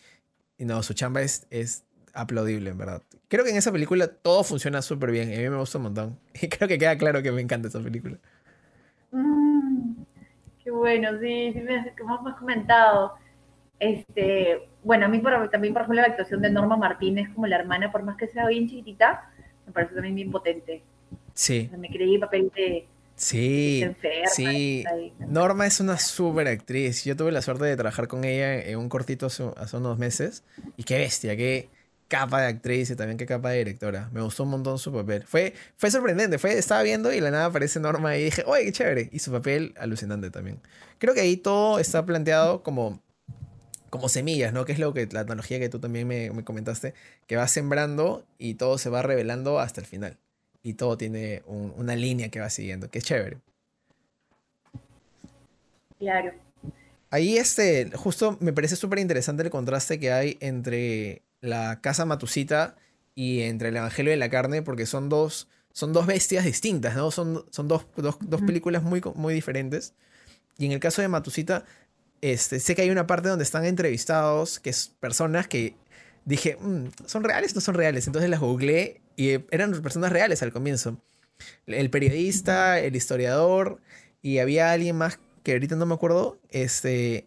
[0.58, 3.02] y, no, su chamba es, es aplaudible, en verdad.
[3.28, 6.18] Creo que en esa película todo funciona súper bien, a mí me gusta un montón
[6.40, 8.18] y creo que queda claro que me encanta esa película.
[10.72, 13.14] Bueno, sí, sí me, has comentado.
[13.78, 17.56] Este, bueno, a mí por, también, por ejemplo, la actuación de Norma Martínez como la
[17.56, 19.30] hermana, por más que sea bien chiquitita,
[19.66, 20.82] me parece también bien potente.
[21.34, 21.70] Sí.
[21.76, 22.86] me creí papel de...
[23.14, 23.84] Sí,
[24.34, 24.84] sí.
[25.18, 27.04] Norma es una súper actriz.
[27.04, 30.44] Yo tuve la suerte de trabajar con ella en un cortito hace, hace unos meses.
[30.76, 31.68] Y qué bestia, qué,
[32.12, 34.10] capa de actriz y también qué capa de directora.
[34.12, 35.24] Me gustó un montón su papel.
[35.26, 36.38] Fue, fue sorprendente.
[36.38, 39.08] Fue, estaba viendo y la nada aparece Norma y dije, oye, qué chévere.
[39.12, 40.60] Y su papel alucinante también.
[40.98, 43.00] Creo que ahí todo está planteado como,
[43.88, 44.66] como semillas, ¿no?
[44.66, 46.92] Que es lo que la tecnología que tú también me, me comentaste,
[47.26, 50.18] que va sembrando y todo se va revelando hasta el final.
[50.62, 53.38] Y todo tiene una línea que va siguiendo, que es chévere.
[55.98, 56.34] Claro.
[57.08, 62.76] Ahí este, justo me parece súper interesante el contraste que hay entre la Casa Matusita
[63.14, 67.10] y entre el Evangelio de la Carne, porque son dos, son dos bestias distintas, ¿no?
[67.10, 69.94] Son, son dos, dos, dos, películas muy, muy diferentes.
[70.56, 71.66] Y en el caso de Matusita,
[72.22, 75.76] este, sé que hay una parte donde están entrevistados, que es personas que
[76.24, 78.06] dije, mm, ¿son reales o no son reales?
[78.06, 80.98] Entonces las googleé y eran personas reales al comienzo.
[81.66, 83.80] El periodista, el historiador,
[84.22, 87.26] y había alguien más que ahorita no me acuerdo, este,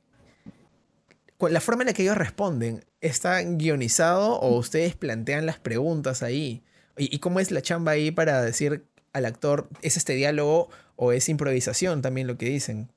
[1.39, 6.63] la forma en la que ellos responden, ¿está guionizado o ustedes plantean las preguntas ahí?
[6.97, 11.27] ¿Y, cómo es la chamba ahí para decir al actor, ¿es este diálogo o es
[11.29, 12.89] improvisación también lo que dicen?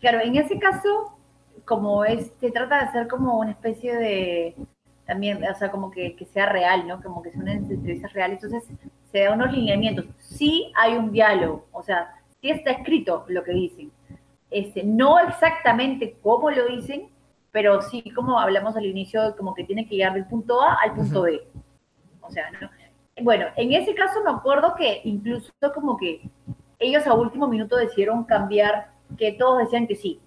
[0.00, 1.18] Claro, en ese caso,
[1.64, 4.54] como es, se trata de hacer como una especie de,
[5.06, 7.02] también, o sea, como que, sea real, ¿no?
[7.02, 8.70] Como que son entrevistas reales, entonces
[9.10, 10.06] se da unos lineamientos.
[10.18, 13.92] Sí hay un diálogo, o sea, sí está escrito lo que dicen,
[14.52, 17.10] este, no exactamente cómo lo dicen,
[17.50, 20.94] pero sí como hablamos al inicio, como que tiene que llegar del punto A al
[20.94, 21.46] punto B.
[22.20, 22.70] O sea, ¿no?
[23.20, 26.22] Bueno, en ese caso me acuerdo que incluso como que
[26.78, 30.20] ellos a último minuto decidieron cambiar, que todos decían que sí,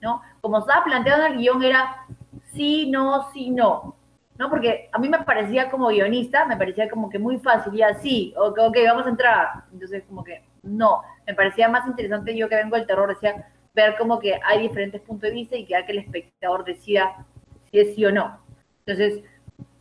[0.00, 0.22] ¿no?
[0.40, 2.06] Como estaba planteado en el guion era
[2.52, 3.96] sí, no, sí, no,
[4.36, 4.48] ¿no?
[4.48, 8.32] Porque a mí me parecía como guionista, me parecía como que muy fácil, ya sí,
[8.36, 9.64] ok, ok, vamos a entrar.
[9.72, 13.96] Entonces como que no, me parecía más interesante yo que vengo del terror, decía, ver
[13.96, 17.26] como que hay diferentes puntos de vista y que que el espectador decida
[17.70, 18.40] si es sí o no.
[18.86, 19.22] Entonces,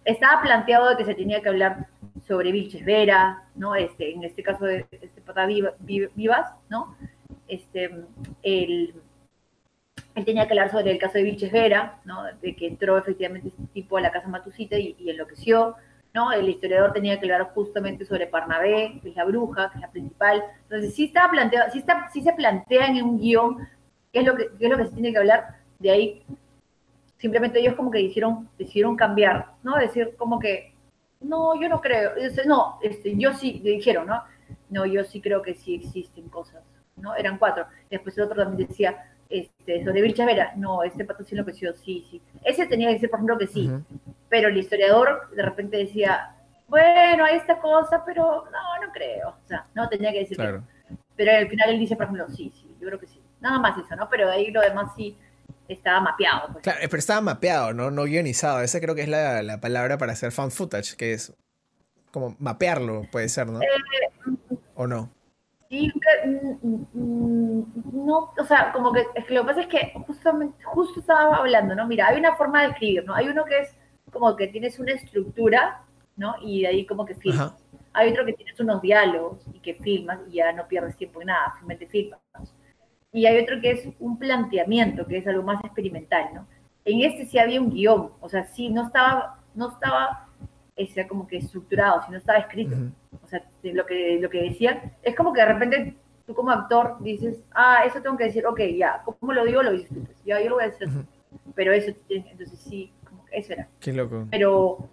[0.05, 1.87] estaba planteado que se tenía que hablar
[2.25, 3.75] sobre Vilches Vera, ¿no?
[3.75, 6.95] Este, en este caso de este pata Vivas, ¿no?
[7.47, 7.85] Este,
[8.43, 8.95] él,
[10.15, 12.23] él tenía que hablar sobre el caso de Vilches Vera, ¿no?
[12.41, 15.75] De que entró efectivamente este tipo a la casa Matusita y, enloqueció,
[16.13, 16.31] ¿no?
[16.31, 19.91] El historiador tenía que hablar justamente sobre Parnabé, que es la bruja, que es la
[19.91, 20.43] principal.
[20.63, 23.67] Entonces, sí, estaba planteado, sí, está, sí se plantea en un guion
[24.17, 25.57] ¿Qué es lo que, es lo que se tiene que hablar?
[25.77, 26.23] De ahí,
[27.17, 29.77] simplemente ellos como que decidieron, decidieron cambiar, ¿no?
[29.77, 30.73] Decir como que,
[31.21, 32.13] no, yo no creo,
[32.47, 34.23] no, este, yo sí, le dijeron, ¿no?
[34.71, 36.63] No, yo sí creo que sí existen cosas,
[36.95, 37.15] ¿no?
[37.15, 37.67] Eran cuatro.
[37.91, 42.03] Después el otro también decía, este, sobre Vilcha Vera, no, este pato sí enloqueció, sí,
[42.09, 42.19] sí.
[42.43, 43.69] Ese tenía que decir, por ejemplo, que sí,
[44.29, 46.35] pero el historiador de repente decía,
[46.67, 49.29] bueno, hay esta cosa, pero no, no creo.
[49.29, 50.37] O sea, no tenía que decir
[51.15, 53.16] Pero al final él dice, por ejemplo, sí, sí, yo creo que sí.
[53.39, 54.09] Nada más eso, ¿no?
[54.09, 55.17] Pero ahí lo demás sí
[55.67, 56.49] estaba mapeado.
[56.53, 56.63] Pues.
[56.63, 57.91] Claro, pero estaba mapeado, ¿no?
[57.91, 61.33] No guionizado.Esa creo que es la, la palabra para hacer fan footage, que es
[62.11, 63.61] como mapearlo, puede ser, ¿no?
[63.61, 63.67] Eh,
[64.75, 65.09] ¿O no?
[65.69, 65.91] Sí,
[66.25, 70.63] mm, mm, no, o sea, como que, es que lo que pasa es que justamente,
[70.63, 71.85] justo estaba hablando, ¿no?
[71.87, 73.13] Mira, hay una forma de escribir, ¿no?
[73.13, 73.75] Hay uno que es
[74.11, 75.83] como que tienes una estructura,
[76.15, 76.35] ¿no?
[76.41, 77.53] Y de ahí como que filmas.
[77.91, 81.27] Hay otro que tienes unos diálogos y que filmas y ya no pierdes tiempo en
[81.27, 82.19] nada, simplemente filmas
[83.13, 86.47] y hay otro que es un planteamiento, que es algo más experimental, ¿no?
[86.85, 90.27] En este sí había un guion, o sea, sí, no estaba, no estaba
[90.75, 92.75] ese, como que estructurado, sino estaba escrito.
[93.23, 95.95] O sea, lo que, lo que decían, es como que de repente
[96.25, 99.63] tú como actor dices, ah, eso tengo que decir, ok, ya, ¿cómo lo digo?
[99.63, 100.87] Lo dices tú, pues, ya, yo lo voy a decir
[101.55, 103.67] Pero eso, entonces sí, como que eso era.
[103.79, 104.27] Qué loco.
[104.29, 104.89] Pero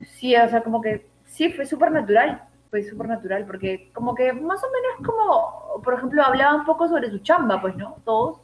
[0.00, 2.44] sí, o sea, como que sí, fue súper natural
[2.74, 6.88] fue súper natural, porque como que más o menos como, por ejemplo, hablaba un poco
[6.88, 7.98] sobre su chamba, pues, ¿no?
[8.04, 8.40] Todos.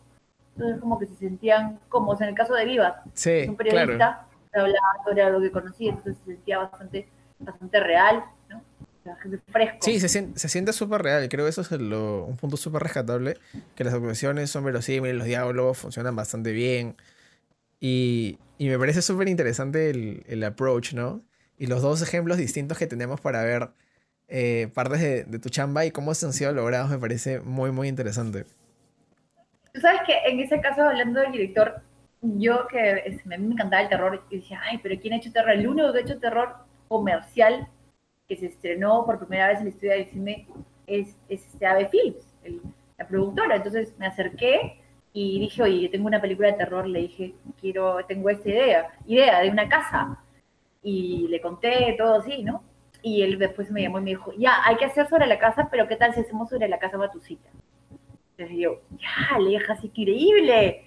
[0.55, 5.05] Entonces como que se sentían como, en el caso de Vivas, sí, un periodista, hablaba
[5.05, 7.09] sobre algo que conocía, entonces se sentía bastante,
[7.41, 8.63] bastante real, ¿no?
[9.81, 11.29] Sí, se siente, se siente súper real.
[11.29, 13.37] Creo que eso es un punto súper rescatable.
[13.75, 16.95] Que las actuaciones son verosímiles, los diálogos funcionan bastante bien.
[17.81, 21.25] Y, y me parece súper interesante el, el, approach, ¿no?
[21.59, 23.71] Y los dos ejemplos distintos que tenemos para ver
[24.31, 27.89] eh, partes de, tu chamba y cómo se han sido logrados me parece muy, muy
[27.89, 28.45] interesante.
[29.73, 31.83] Tú sabes que en ese caso, hablando del director,
[32.23, 35.51] yo que mí me encantaba el terror y decía, ay, pero ¿quién ha hecho terror?
[35.51, 36.55] El único que ha hecho terror
[36.89, 37.69] comercial
[38.29, 40.47] que se estrenó por primera vez en la historia del cine
[40.87, 42.25] es, es este Ave Films,
[42.99, 43.57] la productora.
[43.57, 44.81] Entonces me acerqué
[45.13, 49.41] y dije, oye, tengo una película de terror, le dije, quiero, tengo esta idea, idea
[49.41, 50.23] de una casa.
[50.83, 52.63] Y le conté todo así, ¿no?
[53.03, 55.69] Y él después me llamó y me dijo, ya, hay que hacer sobre la casa,
[55.71, 57.49] pero ¿qué tal si hacemos sobre la casa Batucita?
[58.37, 60.87] Entonces yo, ya, le dije así, increíble.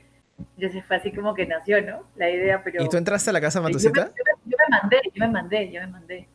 [0.58, 2.04] Entonces fue así como que nació, ¿no?
[2.16, 2.84] La idea, pero...
[2.84, 4.08] ¿Y tú entraste a la casa Matucita?
[4.08, 6.28] Yo yo me mandé, yo me mandé, yo me mandé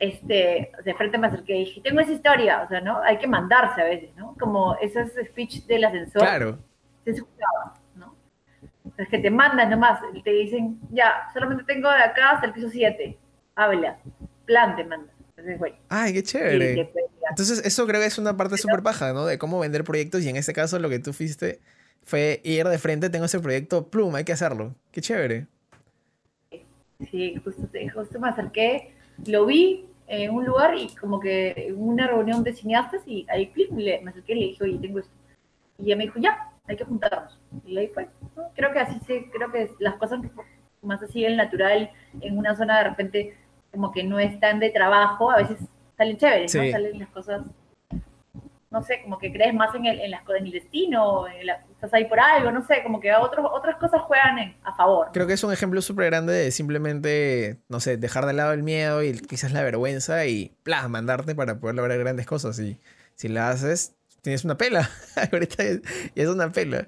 [0.00, 3.02] este, de frente me acerqué y dije, tengo esa historia, o sea, ¿no?
[3.02, 4.34] Hay que mandarse a veces, ¿no?
[4.40, 6.22] Como ese speech del ascensor.
[6.22, 6.58] Claro.
[7.04, 8.14] Se escuchaba, ¿no?
[8.96, 12.54] Es que te mandan nomás, y te dicen, ya, solamente tengo de acá hasta el
[12.54, 13.18] piso 7,
[13.54, 13.98] habla,
[14.50, 15.12] plan te manda.
[15.30, 15.76] Entonces, bueno.
[15.88, 16.92] Ay, qué chévere.
[17.30, 19.24] Entonces, eso creo que es una parte súper baja, ¿no?
[19.24, 21.60] De cómo vender proyectos y en este caso lo que tú fuiste
[22.02, 24.74] fue ir de frente, tengo ese proyecto, plum, hay que hacerlo.
[24.90, 25.46] Qué chévere.
[27.10, 27.62] Sí, justo,
[27.94, 28.92] justo me acerqué,
[29.26, 33.52] lo vi, en un lugar y como que en una reunión de cineastas y ahí
[33.76, 35.12] le, me acerqué y le dije, oye, tengo esto.
[35.78, 37.38] Y ella me dijo, ya, hay que juntarnos.
[37.64, 38.08] Y ahí fue.
[38.56, 40.20] Creo que así se, creo que las cosas
[40.82, 41.90] más así el natural,
[42.20, 43.36] en una zona de repente
[43.72, 45.58] como que no están de trabajo, a veces
[45.96, 46.70] salen chéveres, ¿no?
[46.70, 47.42] Salen las cosas
[48.70, 52.04] no sé, como que crees más en el, en, las, en el destino, estás ahí
[52.04, 55.08] por algo, no sé, como que otros, otras cosas juegan a favor.
[55.12, 58.62] Creo que es un ejemplo súper grande de simplemente, no sé, dejar de lado el
[58.62, 62.60] miedo y quizás la vergüenza y plas, mandarte para poder lograr grandes cosas.
[62.60, 62.78] Y
[63.16, 64.88] si la haces, tienes una pela.
[65.32, 65.64] Ahorita
[66.14, 66.86] es una pela.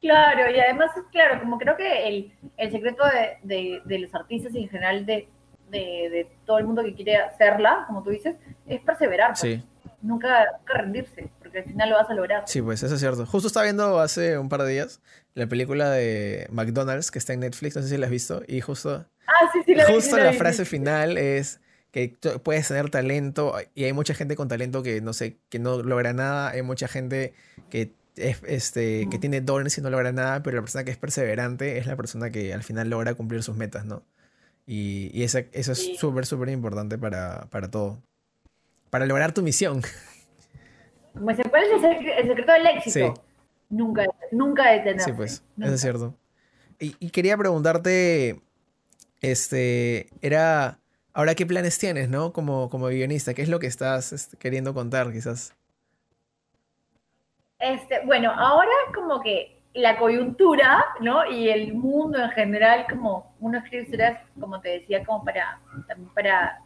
[0.00, 4.54] Claro, y además, claro, como creo que el, el secreto de, de, de, los artistas
[4.54, 5.28] y en general de,
[5.70, 8.36] de, todo el mundo que quiere hacerla, como tú dices,
[8.66, 9.30] es perseverar.
[9.30, 9.40] Pues.
[9.40, 9.64] Sí
[10.02, 12.44] nunca, rendirse, porque al final lo vas a lograr.
[12.46, 13.26] Sí, pues eso es cierto.
[13.26, 15.00] Justo estaba viendo hace un par de días
[15.34, 18.60] la película de McDonald's que está en Netflix, no sé si la has visto, y
[18.60, 21.60] justo, ah, sí, sí, la justo la, frase final es
[21.92, 25.82] que puedes tener talento y hay mucha gente con talento que no sé, que no
[25.82, 27.34] logra nada, hay mucha gente
[27.70, 30.96] que es, este, que tiene dones y no logra nada, pero la persona que es
[30.96, 34.02] perseverante es la persona que al final logra cumplir sus metas, ¿no?
[34.66, 38.02] Y, y eso es súper, súper importante para, para todo
[38.90, 39.82] para lograr tu misión.
[41.12, 43.14] ¿Cuál es el, secreto del éxito?
[43.68, 45.10] Nunca, nunca detenerse.
[45.10, 46.14] Sí, pues, eso es cierto.
[46.78, 48.40] Y, quería preguntarte,
[49.20, 50.78] este, era,
[51.12, 52.32] ahora qué planes tienes, ¿no?
[52.32, 55.54] Como, como guionista, ¿qué es lo que estás este, queriendo contar, quizás?
[57.58, 61.26] Este, bueno, ahora como que la coyuntura, ¿no?
[61.30, 65.60] Y el mundo en general, como uno escribe historias, como te decía, como para,
[66.14, 66.62] para,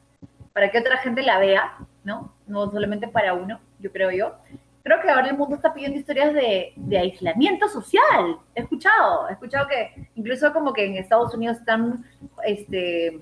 [0.52, 2.32] para que otra gente la vea, ¿no?
[2.46, 4.34] No solamente para uno, yo creo yo.
[4.82, 8.38] Creo que ahora el mundo está pidiendo historias de, aislamiento social.
[8.54, 12.04] He escuchado, he escuchado que incluso como que en Estados Unidos están
[12.44, 13.20] este,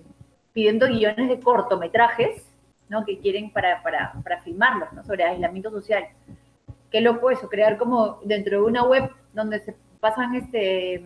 [0.53, 2.47] pidiendo guiones de cortometrajes,
[2.89, 3.05] ¿no?
[3.05, 5.05] Que quieren para, para, para filmarlos, ¿no?
[5.05, 6.09] Sobre aislamiento social.
[6.91, 11.05] Qué loco eso, crear como dentro de una web donde se pasan este,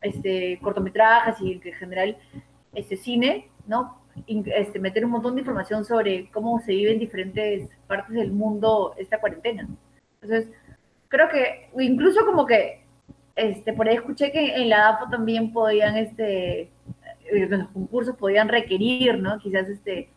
[0.00, 2.18] este cortometrajes y en general
[2.74, 4.02] este cine, ¿no?
[4.26, 8.94] este, meter un montón de información sobre cómo se vive en diferentes partes del mundo
[8.96, 9.68] esta cuarentena.
[10.20, 10.50] Entonces,
[11.08, 12.84] creo que incluso como que
[13.36, 18.48] este, por ahí escuché que en la AFO también podían, este, eh, los concursos podían
[18.48, 19.38] requerir, ¿no?
[19.38, 20.08] Quizás, este,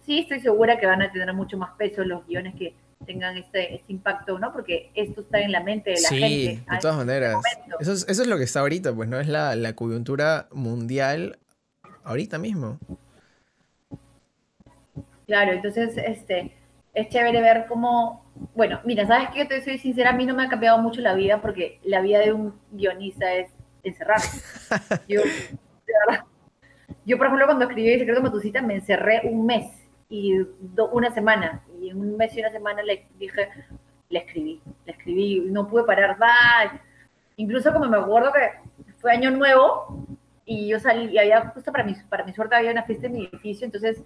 [0.00, 2.74] sí, estoy segura que van a tener mucho más peso los guiones que
[3.04, 4.52] tengan este, este impacto, ¿no?
[4.52, 6.28] Porque esto está en la mente de la gente.
[6.28, 7.36] Sí, de todas maneras.
[7.80, 9.20] Eso es, eso es lo que está ahorita, pues, ¿no?
[9.20, 11.38] Es la, la coyuntura mundial
[12.04, 12.78] ahorita mismo.
[15.26, 16.52] Claro, entonces este,
[16.94, 18.24] es chévere ver cómo,
[18.54, 21.00] bueno, mira, sabes que yo te soy sincera, a mí no me ha cambiado mucho
[21.00, 23.50] la vida porque la vida de un guionista es
[23.82, 24.40] encerrarse.
[25.08, 25.22] Yo,
[27.04, 29.81] yo por ejemplo, cuando escribí El secreto de Matucita me encerré un mes
[30.12, 30.46] y
[30.92, 33.48] una semana, y en un mes y una semana le dije,
[34.10, 36.78] le escribí, le escribí, no pude parar, va.
[37.36, 40.06] Incluso como me acuerdo que fue año nuevo
[40.44, 43.14] y yo salí, y había justo para mi, para mi suerte había una fiesta en
[43.14, 44.02] mi edificio, entonces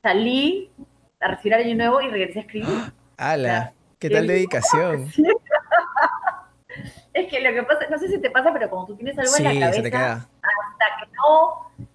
[0.00, 0.70] salí
[1.18, 2.92] a recibir año nuevo y regresé a escribir.
[3.16, 3.72] ¡Hala!
[3.98, 5.08] ¿Qué tal dedicación?
[7.14, 9.32] es que lo que pasa, no sé si te pasa, pero como tú tienes algo
[9.38, 11.88] en la cabeza, hasta que no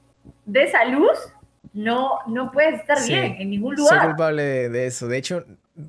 [0.44, 1.34] des a luz,
[1.78, 4.00] no, no puedes estar bien en ningún lugar.
[4.00, 5.08] Soy culpable de, eso.
[5.08, 5.46] De hecho,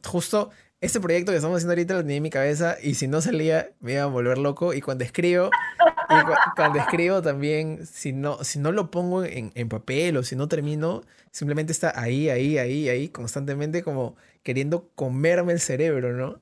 [0.07, 0.51] justo
[0.83, 3.71] este proyecto que estamos haciendo ahorita lo tenía en mi cabeza y si no salía
[3.81, 5.49] me iba a volver loco y cuando escribo,
[6.55, 10.47] cuando escribo también, si no, si no lo pongo en, en, papel o si no
[10.47, 16.39] termino, simplemente está ahí, ahí, ahí, ahí, constantemente como queriendo comerme el cerebro, ¿no?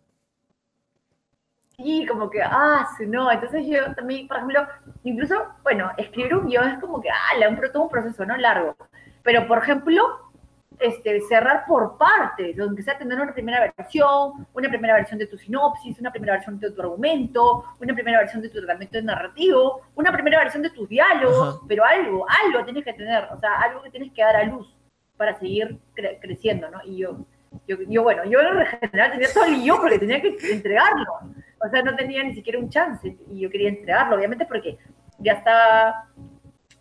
[1.76, 3.30] Sí, como que, ah, sí, no.
[3.30, 4.66] Entonces yo también, por ejemplo,
[5.04, 8.36] incluso, bueno, escribir un guion es como que, ah, un, todo un proceso, ¿no?
[8.36, 8.76] Largo.
[9.26, 10.30] Pero, por ejemplo,
[10.78, 15.36] este, cerrar por partes, donde sea tener una primera versión, una primera versión de tu
[15.36, 20.12] sinopsis, una primera versión de tu argumento, una primera versión de tu tratamiento narrativo, una
[20.12, 23.90] primera versión de tus diálogos, pero algo, algo tienes que tener, o sea, algo que
[23.90, 24.72] tienes que dar a luz
[25.16, 25.76] para seguir
[26.20, 26.78] creciendo, ¿no?
[26.84, 27.18] Y yo,
[27.66, 31.12] yo, yo, bueno, yo en general tenía todo el guion porque tenía que entregarlo,
[31.58, 34.78] o sea, no tenía ni siquiera un chance y yo quería entregarlo, obviamente porque
[35.18, 36.06] ya estaba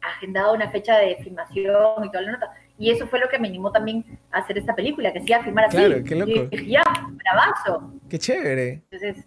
[0.10, 3.47] agendada una fecha de filmación y toda la nota y eso fue lo que me
[3.47, 5.78] animó también a hacer esta película, que se iba a filmar así.
[5.78, 6.32] Claro, qué loco.
[6.32, 6.84] Y dije, ya,
[7.24, 7.93] bravazo.
[8.10, 8.84] Qué chévere.
[8.89, 9.26] Entonces,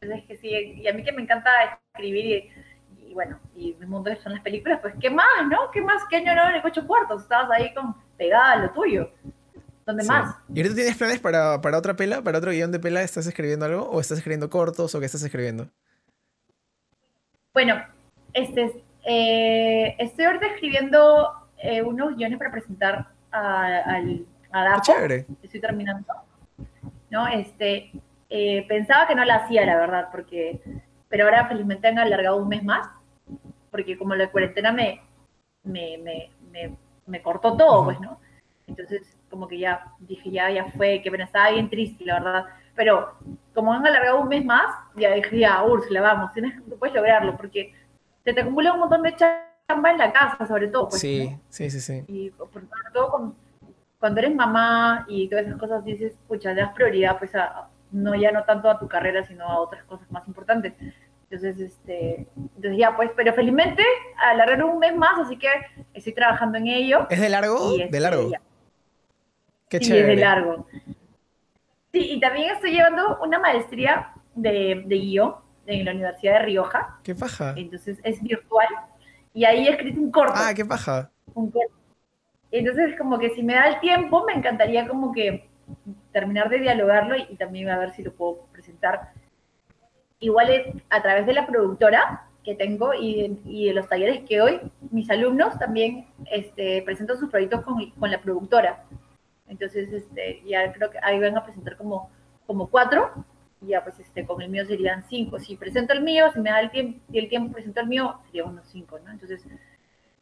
[0.00, 1.50] entonces que sí, y a mí que me encanta
[1.92, 2.50] escribir
[2.98, 5.70] y, bueno, y mi mundo son las películas, pues qué más, ¿no?
[5.72, 6.02] ¿Qué más?
[6.08, 7.22] ¿Qué año no en el ocho cuartos?
[7.22, 9.10] Estabas ahí con pegada a lo tuyo.
[9.84, 10.34] ¿Dónde más?
[10.48, 13.02] ¿Y ahorita tienes planes para, para otra pela, para otro guion de pela?
[13.02, 13.82] ¿Estás escribiendo algo?
[13.90, 14.94] ¿O estás escribiendo cortos?
[14.94, 15.68] ¿O qué estás escribiendo?
[17.52, 17.84] Bueno,
[18.32, 25.26] este, eh, estoy ahorita escribiendo eh, unos guiones para presentar a, al, a Chévere.
[25.42, 26.06] Estoy terminando.
[27.10, 27.28] ¿No?
[27.28, 27.92] Este,
[28.28, 30.60] eh, pensaba que no la hacía, la verdad, porque,
[31.08, 32.88] pero ahora felizmente han alargado un mes más,
[33.70, 35.00] porque como la cuarentena me,
[35.62, 36.76] me, me,
[37.06, 38.18] me, cortó todo, pues, ¿no?
[38.66, 42.44] Entonces, como que ya dije, ya, ya fue, que me estaba bien triste, la verdad.
[42.74, 43.14] Pero
[43.54, 47.72] como han alargado un mes más, ya dije, ya, Úrsula, vamos, tienes, puedes lograrlo, porque
[48.24, 50.88] se te acumula un montón de chamba en la casa, sobre todo.
[50.88, 52.04] Pues, sí, sí, sí, sí.
[52.08, 53.34] Y sobre todo
[53.98, 58.14] cuando eres mamá y todas esas cosas, dices, pucha, le das prioridad, pues, a, no
[58.14, 60.74] ya no tanto a tu carrera, sino a otras cosas más importantes.
[61.30, 63.82] Entonces, este, entonces ya, pues, pero felizmente
[64.22, 65.48] alargaron un mes más, así que
[65.92, 67.06] estoy trabajando en ello.
[67.10, 67.76] ¿Es de largo?
[67.76, 68.30] de este, largo.
[69.68, 70.04] Qué chévere.
[70.04, 70.66] Sí, es de largo.
[71.92, 76.98] Sí, y también estoy llevando una maestría de, de guion en la Universidad de Rioja.
[77.02, 77.54] ¿Qué paja?
[77.56, 78.68] Entonces es virtual
[79.32, 80.34] y ahí he escrito un corto.
[80.36, 81.10] Ah, qué paja.
[81.34, 81.74] Un corto.
[82.50, 85.48] Entonces, como que si me da el tiempo, me encantaría como que
[86.12, 89.12] terminar de dialogarlo y, también a ver si lo puedo presentar.
[90.20, 94.40] Igual es a través de la productora que tengo y, y de los talleres que
[94.40, 94.60] hoy,
[94.92, 98.84] mis alumnos también este, presentan sus proyectos con, con la productora.
[99.48, 102.08] Entonces, este, ya creo que ahí van a presentar como,
[102.46, 103.33] como cuatro y
[103.66, 105.38] ya pues este, con el mío serían cinco.
[105.38, 108.18] Si presento el mío, si me da el tiempo, si el tiempo presento el mío,
[108.26, 109.10] sería unos cinco, ¿no?
[109.10, 109.46] Entonces,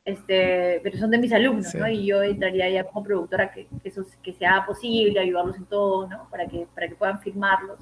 [0.05, 1.89] este, pero son de mis alumnos, ¿no?
[1.89, 6.09] Y yo entraría ya como productora que, que, eso que sea posible, ayudarlos en todo,
[6.09, 6.29] ¿no?
[6.31, 7.81] Para que, para que puedan firmarlos.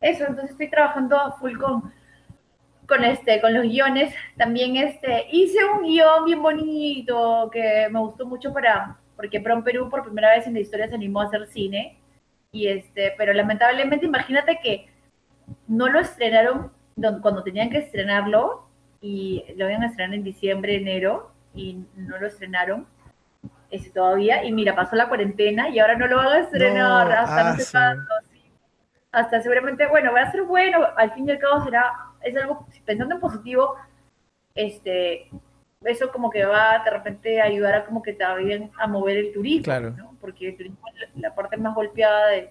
[0.00, 1.92] Eso, entonces estoy trabajando full con,
[2.86, 4.14] con, este, con los guiones.
[4.36, 9.88] También este, hice un guion bien bonito que me gustó mucho para, porque Prom Perú
[9.88, 11.98] por primera vez en la historia se animó a hacer cine
[12.54, 14.88] y este, pero lamentablemente imagínate que
[15.66, 16.70] no lo estrenaron
[17.20, 18.68] cuando tenían que estrenarlo
[19.00, 22.86] y lo iban a estrenar en diciembre, enero y no lo estrenaron
[23.72, 24.44] ese todavía.
[24.44, 27.10] Y mira, pasó la cuarentena y ahora no lo van a estrenar.
[27.10, 28.14] Hasta no sé cuándo,
[29.10, 31.92] hasta seguramente, bueno, va a ser bueno, al fin y al cabo será,
[32.22, 33.74] es algo, pensando en positivo,
[34.54, 35.28] este,
[35.84, 39.32] eso como que va de repente a ayudar a como que también a mover el
[39.32, 40.16] turismo, ¿no?
[40.20, 42.48] porque el turismo es la parte más golpeada, de,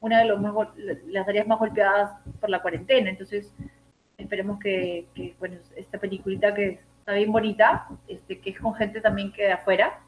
[0.00, 0.54] una de los más,
[1.06, 3.52] las áreas más golpeadas por la cuarentena, entonces
[4.18, 5.06] esperemos que,
[5.38, 9.52] bueno, esta peliculita que está bien bonita, este, que es con gente también que de
[9.52, 10.00] afuera,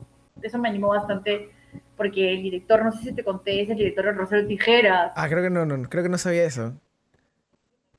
[0.42, 1.50] eso me animó bastante
[1.96, 5.12] porque el director, no sé si te conté, es el director de Rosario Tijeras.
[5.16, 6.74] Ah, creo que no, no, creo que no sabía eso.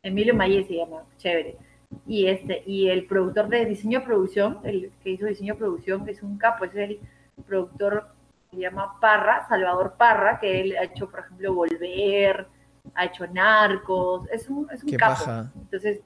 [0.01, 1.57] Emilio Mayes se llama, chévere
[2.05, 6.23] y este y el productor de diseño producción, el que hizo diseño producción, que es
[6.23, 6.99] un capo, es el
[7.47, 8.07] productor
[8.51, 12.47] se llama Parra, Salvador Parra, que él ha hecho, por ejemplo, Volver,
[12.95, 15.23] ha hecho Narcos, es un, es un capo.
[15.55, 16.01] Entonces,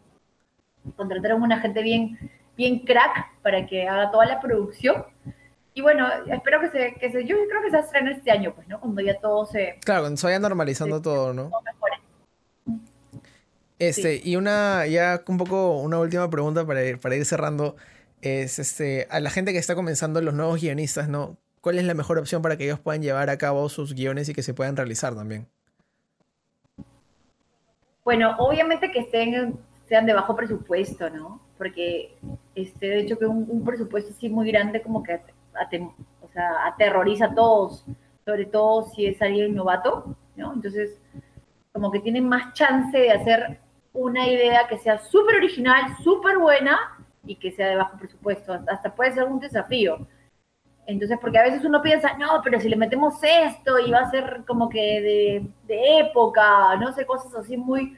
[0.96, 2.18] contrataron una gente bien,
[2.58, 5.06] bien crack para que haga toda la producción.
[5.74, 8.68] Y bueno, espero que se, que se, yo creo que se estrene este año, pues,
[8.68, 8.80] ¿no?
[8.80, 9.80] Cuando ya todo se...
[9.84, 11.50] Claro, cuando se vaya normalizando todo, ¿no?
[13.88, 17.76] Este, y una, ya un poco, una última pregunta para ir, para ir cerrando.
[18.22, 21.38] Es este, a la gente que está comenzando, los nuevos guionistas, ¿no?
[21.60, 24.34] ¿Cuál es la mejor opción para que ellos puedan llevar a cabo sus guiones y
[24.34, 25.48] que se puedan realizar también?
[28.04, 29.58] Bueno, obviamente que estén,
[29.88, 31.42] sean de bajo presupuesto, ¿no?
[31.58, 32.18] Porque,
[32.56, 35.22] este, de hecho, que un, presupuesto así muy grande como que
[36.34, 37.86] sea, aterroriza a todos,
[38.26, 40.54] sobre todo si es alguien novato, ¿no?
[40.54, 41.00] Entonces,
[41.72, 43.60] como que tienen más chance de hacer
[43.94, 46.78] una idea que sea súper original, súper buena
[47.26, 48.60] y que sea de bajo presupuesto.
[48.68, 50.08] Hasta puede ser un desafío.
[50.86, 54.12] Entonces, porque a veces uno piensa, no, pero si le metemos esto y va a
[54.12, 57.98] ser como que de, época, no sé, cosas así muy,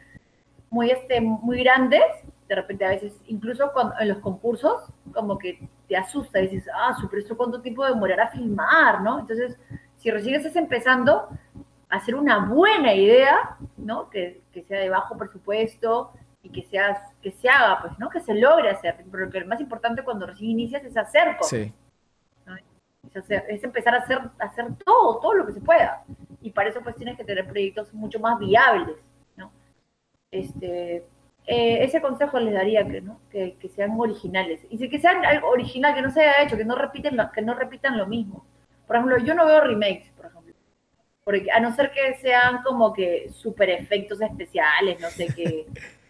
[0.70, 2.04] muy, este, muy grandes,
[2.48, 4.84] de repente a veces, incluso cuando, en los concursos,
[5.14, 9.20] como que te asusta y dices, ah, super, ¿esto cuánto tiempo demorará a filmar, no?
[9.20, 9.58] Entonces,
[9.96, 11.30] si recién estás empezando,
[11.96, 14.10] hacer una buena idea, ¿no?
[14.10, 18.10] Que, que, sea de bajo presupuesto y que, sea, que se haga, pues, ¿no?
[18.10, 19.04] Que se logre hacer.
[19.12, 21.60] Pero lo más importante cuando recién inicias es hacer cosas.
[21.60, 21.74] Sí
[23.14, 26.04] es, empezar a hacer, hacer todo, todo lo que se pueda.
[26.42, 28.98] Y para eso pues tienes que tener proyectos mucho más viables,
[29.36, 29.52] ¿no?
[30.32, 30.98] Este,
[31.48, 33.20] eh, ese consejo les daría que, ¿no?
[33.30, 34.66] que, que, sean originales.
[34.70, 37.54] Y que sean algo original, que no se haya hecho, que no, repiten que no
[37.54, 38.46] repitan lo mismo.
[38.88, 40.35] Por ejemplo, yo no veo remakes, por ejemplo.
[41.26, 45.66] Porque a no ser que sean como que super efectos especiales, no sé qué.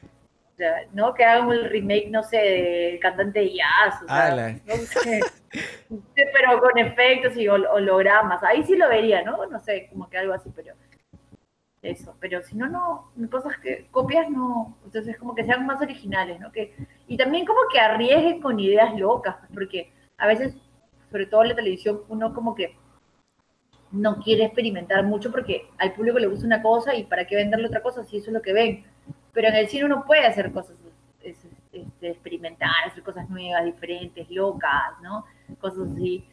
[0.94, 1.14] ¿no?
[1.14, 5.22] Que hagan el remake, no sé, del cantante de jazz, o sea, no sé,
[6.16, 9.46] pero con efectos y hologramas, ahí sí lo vería, ¿no?
[9.48, 10.74] No sé, como que algo así, pero
[11.82, 16.40] eso, pero si no, no, cosas que copias no, entonces como que sean más originales,
[16.40, 16.52] ¿no?
[16.52, 16.74] Que,
[17.08, 20.56] y también como que arriesguen con ideas locas, porque a veces,
[21.12, 22.76] sobre todo en la televisión, uno como que
[23.96, 27.68] no quiere experimentar mucho porque al público le gusta una cosa y para qué venderle
[27.68, 28.86] otra cosa si eso es lo que ven
[29.36, 30.76] pero en el cine uno puede hacer cosas,
[31.22, 35.26] este, experimentar, hacer cosas nuevas, diferentes, locas, ¿no?
[35.60, 36.26] Cosas así,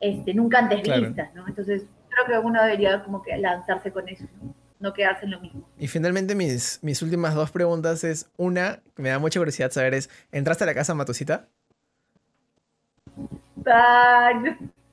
[0.00, 1.46] este, nunca antes vistas, ¿no?
[1.46, 4.52] Entonces, creo que uno debería como que lanzarse con eso, ¿no?
[4.80, 5.68] No quedarse en lo mismo.
[5.78, 9.94] Y finalmente mis, mis últimas dos preguntas es, una, que me da mucha curiosidad saber
[9.94, 11.48] es, ¿entraste a la casa Matusita?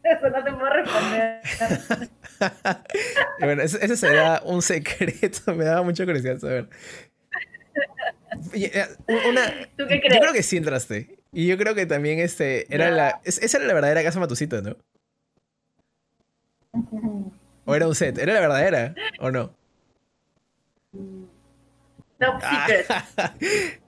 [0.05, 1.41] Eso no te puedo responder.
[3.39, 6.69] bueno, ese, sería un secreto, me daba mucha curiosidad saber.
[8.53, 8.85] Eh,
[9.27, 10.13] una, ¿Tú qué crees?
[10.13, 11.17] Yo creo que sí entraste.
[11.31, 14.77] Y yo creo que también este, era la, esa era la verdadera casa Matusita, ¿no?
[17.65, 18.17] ¿O era un set?
[18.17, 19.55] ¿Era la verdadera o no?
[22.19, 22.87] Top secret.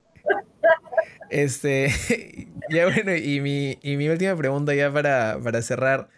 [1.30, 1.90] este,
[2.70, 6.10] ya bueno, y mi, y mi última pregunta ya para, para cerrar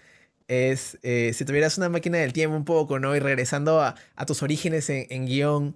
[0.47, 3.15] es, eh, si tuvieras una máquina del tiempo un poco, ¿no?
[3.15, 5.75] Y regresando a, a tus orígenes en, guion,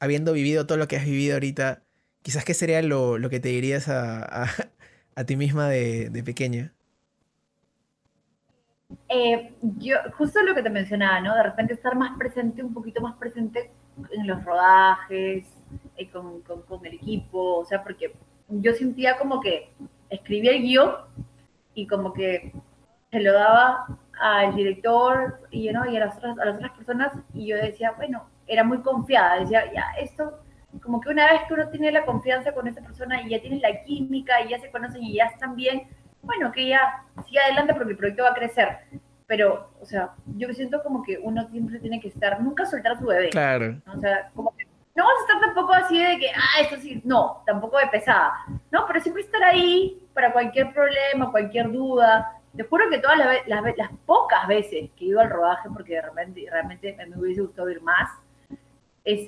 [0.00, 1.82] habiendo vivido todo lo que has vivido ahorita,
[2.22, 4.46] quizás qué sería lo, que te dirías a,
[5.14, 6.72] a, ti misma de, de pequeña.
[9.08, 11.34] Eh, yo, justo lo que te mencionaba, ¿no?
[11.34, 13.70] De repente estar más presente, un poquito más presente
[14.10, 15.44] en los rodajes,
[15.96, 18.12] eh, con, con, el equipo, o sea, porque
[18.48, 19.70] yo sentía como que
[20.10, 20.92] escribía el guion
[21.74, 22.52] y como que
[23.10, 23.86] se lo daba
[24.20, 25.88] al director y, ¿no?
[25.90, 29.40] y a, las otras, a las otras personas y yo decía, bueno, era muy confiada,
[29.40, 30.40] decía, ya, esto,
[30.82, 33.62] como que una vez que uno tiene la confianza con esa persona y ya tienes
[33.62, 35.88] la química y ya se conocen y ya están bien,
[36.22, 38.78] bueno, que ya siga adelante porque el proyecto va a crecer.
[39.26, 42.98] Pero, o sea, yo siento como que uno siempre tiene que estar, nunca soltar a
[42.98, 43.30] su bebé.
[43.30, 43.80] Claro.
[43.86, 47.00] O sea, como que no vas a estar tampoco así de que, ah, esto sí,
[47.04, 48.32] no, tampoco de pesada.
[48.70, 52.40] No, pero siempre estar ahí para cualquier problema, cualquier duda.
[52.56, 56.46] Te juro que todas las, las, las pocas veces que ido al rodaje, porque realmente,
[56.48, 58.08] realmente me hubiese gustado ir más,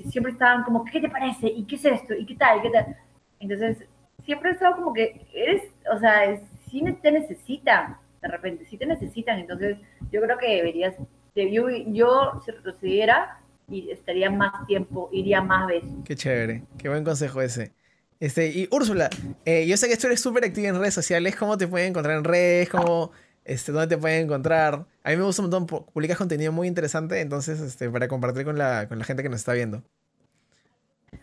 [0.09, 1.49] siempre estaban como, ¿qué te parece?
[1.49, 2.15] ¿Y qué es esto?
[2.15, 2.63] ¿Y qué tal?
[2.63, 2.97] ¿Qué tal?
[3.41, 3.85] Entonces,
[4.25, 5.63] siempre he estado como que eres,
[5.93, 6.39] o sea,
[6.71, 9.79] si te necesitan, de repente, si te necesitan, entonces
[10.11, 10.95] yo creo que deberías,
[11.35, 15.91] yo, yo si retrocediera, y estaría más tiempo, iría más veces.
[16.05, 17.73] Qué chévere, qué buen consejo ese.
[18.19, 19.11] Este, y Úrsula,
[19.45, 22.17] eh, yo sé que tú eres súper activa en redes sociales, ¿cómo te pueden encontrar
[22.17, 22.71] en redes?
[22.71, 23.11] ¿Cómo,
[23.45, 24.87] este, ¿Dónde te pueden encontrar?
[25.05, 28.57] A mí me gusta un montón, publicas contenido muy interesante, entonces, este, para compartir con
[28.57, 29.83] la, con la gente que nos está viendo.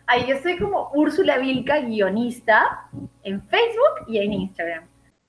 [0.06, 2.88] Ahí yo soy como Úrsula Vilca, guionista,
[3.22, 4.84] en Facebook y en Instagram.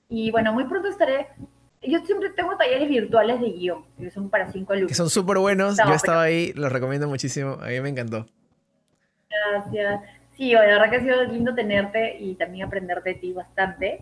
[0.08, 1.28] Y bueno, muy pronto estaré.
[1.82, 4.90] Yo siempre tengo talleres virtuales de guion, que son para cinco alumnos.
[4.90, 5.76] Que son súper buenos.
[5.76, 7.58] yo estaba ahí, los recomiendo muchísimo.
[7.62, 8.26] A mí me encantó.
[9.28, 10.00] Gracias.
[10.36, 14.00] Sí, la verdad que ha sido lindo tenerte y también aprender de ti bastante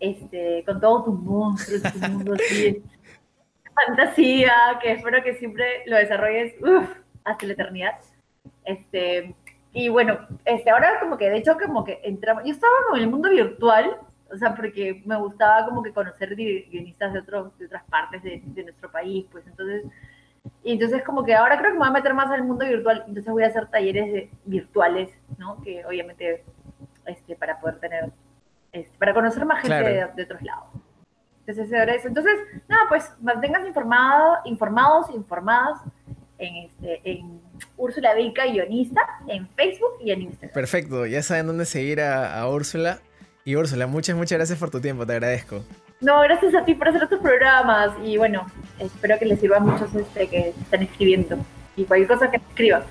[0.00, 2.82] este, con todos tus monstruos, tu mundo así,
[3.74, 4.52] fantasía,
[4.82, 6.54] que espero que siempre lo desarrolles
[7.24, 7.92] hasta la eternidad.
[8.64, 9.34] Este,
[9.72, 13.10] y bueno, este, ahora como que de hecho como que entramos, yo estaba en el
[13.10, 13.98] mundo virtual,
[14.32, 18.62] o sea, porque me gustaba como que conocer guionistas de, otros, de otras partes de,
[18.64, 19.84] nuestro país, pues entonces,
[20.62, 23.04] y entonces como que ahora creo que me voy a meter más al mundo virtual,
[23.06, 25.60] entonces voy a hacer talleres virtuales, ¿no?
[25.62, 26.44] Que obviamente,
[27.06, 28.12] este, para poder tener
[28.98, 30.68] para conocer más gente de, otros lados.
[31.46, 32.08] Entonces, eso.
[32.08, 32.34] Entonces,
[32.68, 35.80] nada, pues manténganse informado, informados, informadas
[36.38, 37.40] en, este, en
[37.76, 40.52] Úrsula Vilca Guionista, en Facebook y en Instagram.
[40.52, 43.00] Perfecto, ya saben dónde seguir a, a Úrsula.
[43.46, 45.62] Y Úrsula, muchas, muchas gracias por tu tiempo, te agradezco.
[46.00, 48.44] No, gracias a ti por hacer estos programas y bueno,
[48.80, 51.38] espero que les sirva a muchos este, que están escribiendo
[51.76, 52.82] y cualquier cosa que escriban.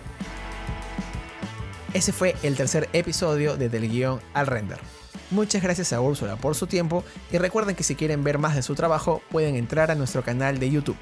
[1.94, 4.80] Ese fue el tercer episodio de Del Guión al Render.
[5.30, 7.04] Muchas gracias a Úrsula por su tiempo
[7.34, 10.58] y recuerden que si quieren ver más de su trabajo pueden entrar a nuestro canal
[10.58, 10.98] de YouTube.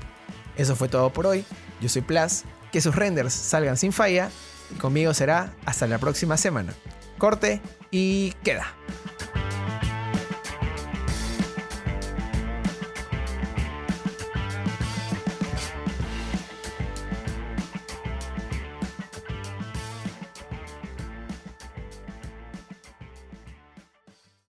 [0.57, 1.45] Eso fue todo por hoy,
[1.79, 4.31] yo soy Plas, que sus renders salgan sin falla
[4.71, 6.73] y conmigo será hasta la próxima semana.
[7.19, 8.73] Corte y queda.